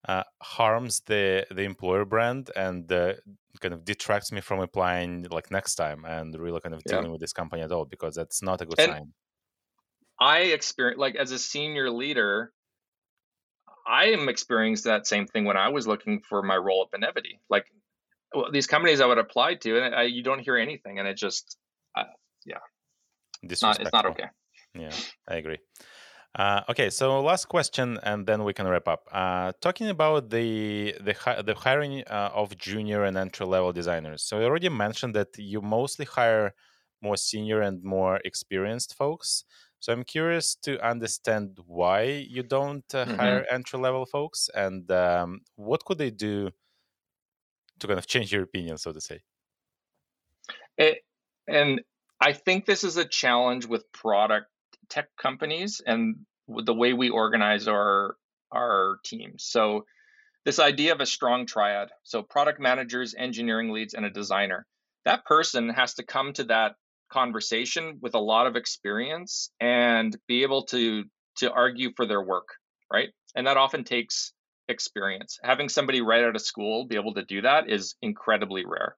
[0.08, 3.14] uh, harms the the employer brand and uh,
[3.60, 7.10] kind of detracts me from applying like next time and really kind of dealing yeah.
[7.10, 9.12] with this company at all because that's not a good and sign.
[10.18, 12.52] I experience like as a senior leader,
[13.86, 17.38] I am experiencing that same thing when I was looking for my role at Benevity.
[17.48, 17.66] Like
[18.34, 21.16] well, these companies I would apply to, and I, you don't hear anything, and it
[21.16, 21.56] just,
[21.96, 22.04] uh,
[22.44, 22.58] yeah,
[23.42, 24.26] it's not, it's not okay.
[24.74, 24.92] Yeah,
[25.28, 25.58] I agree.
[26.34, 29.08] Uh, okay, so last question, and then we can wrap up.
[29.10, 31.14] Uh, talking about the the
[31.46, 34.22] the hiring uh, of junior and entry level designers.
[34.22, 36.52] So you already mentioned that you mostly hire
[37.00, 39.44] more senior and more experienced folks.
[39.86, 43.20] So I'm curious to understand why you don't uh, mm-hmm.
[43.20, 46.50] hire entry level folks and um, what could they do
[47.78, 49.20] to kind of change your opinion, so to say.
[50.76, 51.04] It,
[51.46, 51.82] and
[52.20, 54.48] I think this is a challenge with product
[54.88, 56.16] tech companies and
[56.48, 58.16] the way we organize our
[58.50, 59.44] our teams.
[59.44, 59.84] So
[60.44, 64.66] this idea of a strong triad, so product managers, engineering leads, and a designer.
[65.04, 66.74] That person has to come to that
[67.10, 71.04] conversation with a lot of experience and be able to
[71.38, 72.48] to argue for their work
[72.92, 74.32] right and that often takes
[74.68, 78.96] experience having somebody right out of school be able to do that is incredibly rare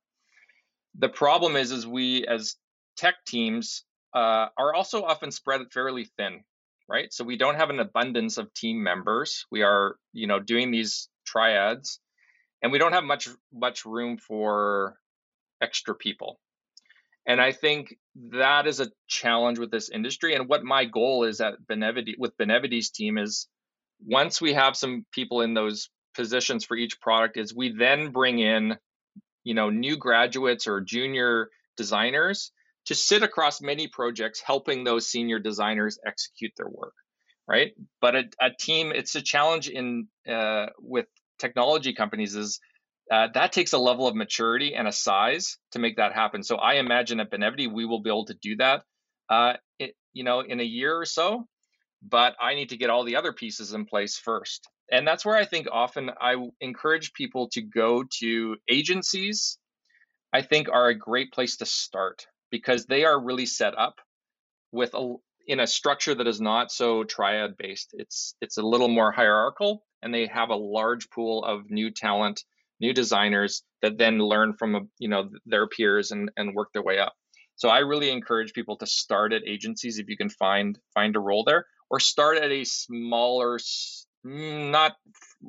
[0.99, 2.57] the problem is is we as
[2.97, 3.85] tech teams
[4.15, 6.43] uh, are also often spread fairly thin
[6.89, 7.13] right?
[7.13, 9.45] So we don't have an abundance of team members.
[9.51, 12.01] We are, you know, doing these triads,
[12.63, 14.97] and we don't have much much room for
[15.61, 16.41] extra people.
[17.29, 17.95] And I think
[18.33, 20.35] that is a challenge with this industry.
[20.35, 23.47] And what my goal is at Benevity with Benevity's team is
[24.05, 28.39] once we have some people in those positions for each product, is we then bring
[28.39, 28.79] in,
[29.45, 32.51] you know, new graduates or junior designers
[32.89, 36.95] to sit across many projects helping those senior designers execute their work
[37.47, 41.07] right but a, a team it's a challenge in uh, with
[41.39, 42.61] technology companies is
[43.11, 46.43] uh, that takes a level of maturity and a size to make that happen.
[46.43, 48.83] So i imagine at benevity we will be able to do that
[49.29, 51.47] uh, it, you know in a year or so.
[52.03, 54.69] But i need to get all the other pieces in place first.
[54.91, 59.59] And that's where i think often i encourage people to go to agencies
[60.33, 63.97] i think are a great place to start because they are really set up
[64.73, 65.15] with a
[65.47, 67.91] in a structure that is not so triad based.
[67.95, 72.45] It's it's a little more hierarchical, and they have a large pool of new talent,
[72.81, 76.99] new designers that then learn from you know their peers and and work their way
[76.99, 77.15] up.
[77.57, 81.21] So I really encourage people to start at agencies if you can find find a
[81.21, 83.59] role there, or start at a smaller,
[84.25, 84.93] not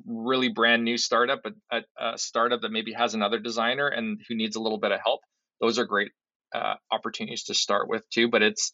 [0.06, 4.36] really brand new startup, but a, a startup that maybe has another designer and who
[4.36, 5.22] needs a little bit of help.
[5.62, 6.12] Those are great
[6.54, 8.28] uh, opportunities to start with too.
[8.28, 8.72] But it's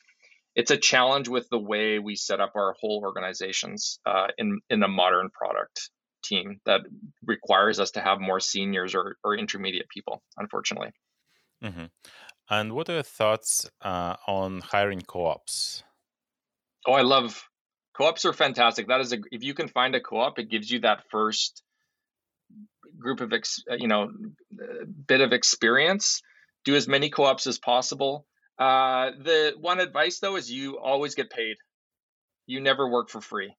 [0.55, 4.81] it's a challenge with the way we set up our whole organizations uh, in in
[4.81, 5.89] a modern product
[6.27, 6.81] team that
[7.25, 10.91] requires us to have more seniors or, or intermediate people unfortunately
[11.63, 11.85] mm-hmm.
[12.49, 15.83] and what are your thoughts uh, on hiring co-ops
[16.87, 17.47] oh i love
[17.97, 20.79] co-ops are fantastic that is a if you can find a co-op it gives you
[20.79, 21.63] that first
[22.97, 24.11] group of ex, you know
[25.07, 26.21] bit of experience
[26.65, 28.25] do as many co-ops as possible.
[28.59, 31.55] Uh, the one advice though is you always get paid.
[32.47, 33.55] You never work for free.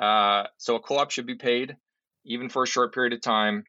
[0.00, 1.76] Uh, so a co-op should be paid,
[2.24, 3.64] even for a short period of time.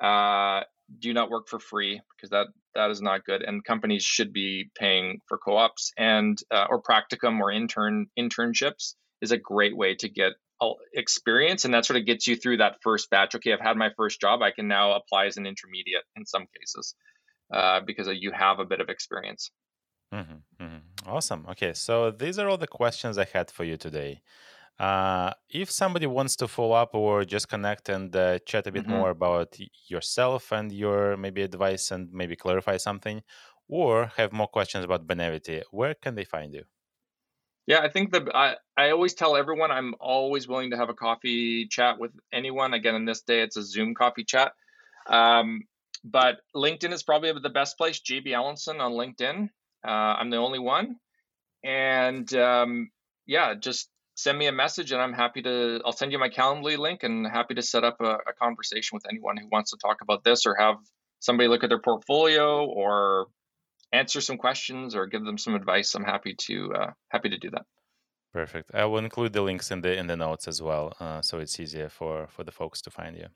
[0.00, 0.60] Uh,
[1.00, 3.42] do not work for free because that that is not good.
[3.42, 9.32] And companies should be paying for co-ops and uh, or practicum or intern internships is
[9.32, 10.32] a great way to get
[10.94, 13.90] experience and that sort of gets you through that first batch okay i've had my
[13.94, 16.94] first job i can now apply as an intermediate in some cases
[17.52, 19.50] uh, because you have a bit of experience.
[20.12, 21.08] Mm-hmm, mm-hmm.
[21.08, 21.46] Awesome.
[21.50, 24.22] Okay, so these are all the questions I had for you today.
[24.78, 28.82] Uh, if somebody wants to follow up or just connect and uh, chat a bit
[28.82, 28.92] mm-hmm.
[28.92, 29.56] more about
[29.88, 33.22] yourself and your maybe advice and maybe clarify something,
[33.68, 36.64] or have more questions about Benevity, where can they find you?
[37.66, 40.94] Yeah, I think that I, I always tell everyone I'm always willing to have a
[40.94, 42.74] coffee chat with anyone.
[42.74, 44.52] Again, in this day, it's a Zoom coffee chat.
[45.08, 45.64] Um,
[46.04, 48.00] but LinkedIn is probably the best place.
[48.00, 49.50] JB Ellenson on LinkedIn.
[49.84, 50.96] Uh, I'm the only one,
[51.64, 52.90] and um,
[53.26, 55.80] yeah, just send me a message, and I'm happy to.
[55.84, 59.04] I'll send you my Calendly link, and happy to set up a, a conversation with
[59.08, 60.76] anyone who wants to talk about this or have
[61.20, 63.26] somebody look at their portfolio or
[63.92, 65.94] answer some questions or give them some advice.
[65.94, 67.66] I'm happy to uh, happy to do that.
[68.32, 68.74] Perfect.
[68.74, 71.60] I will include the links in the in the notes as well, uh, so it's
[71.60, 73.26] easier for for the folks to find you.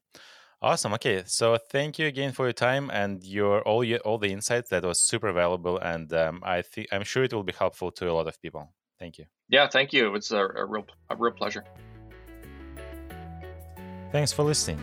[0.62, 0.92] Awesome.
[0.94, 4.70] Okay, so thank you again for your time and your all your all the insights.
[4.70, 8.10] That was super valuable, and um, I think I'm sure it will be helpful to
[8.10, 8.70] a lot of people.
[9.00, 9.24] Thank you.
[9.48, 10.14] Yeah, thank you.
[10.14, 11.64] It's a, a real a real pleasure.
[14.12, 14.80] Thanks for listening.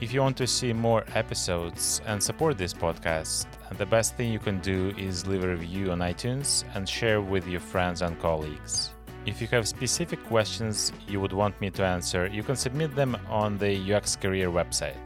[0.00, 3.46] If you want to see more episodes and support this podcast,
[3.78, 7.46] the best thing you can do is leave a review on iTunes and share with
[7.46, 8.90] your friends and colleagues.
[9.24, 13.16] If you have specific questions you would want me to answer, you can submit them
[13.28, 14.98] on the UX Career website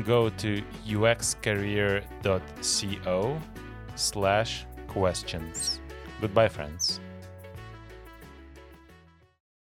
[0.00, 2.00] go to uxcareer.co
[3.94, 5.80] slash questions.
[6.20, 7.00] Goodbye, friends.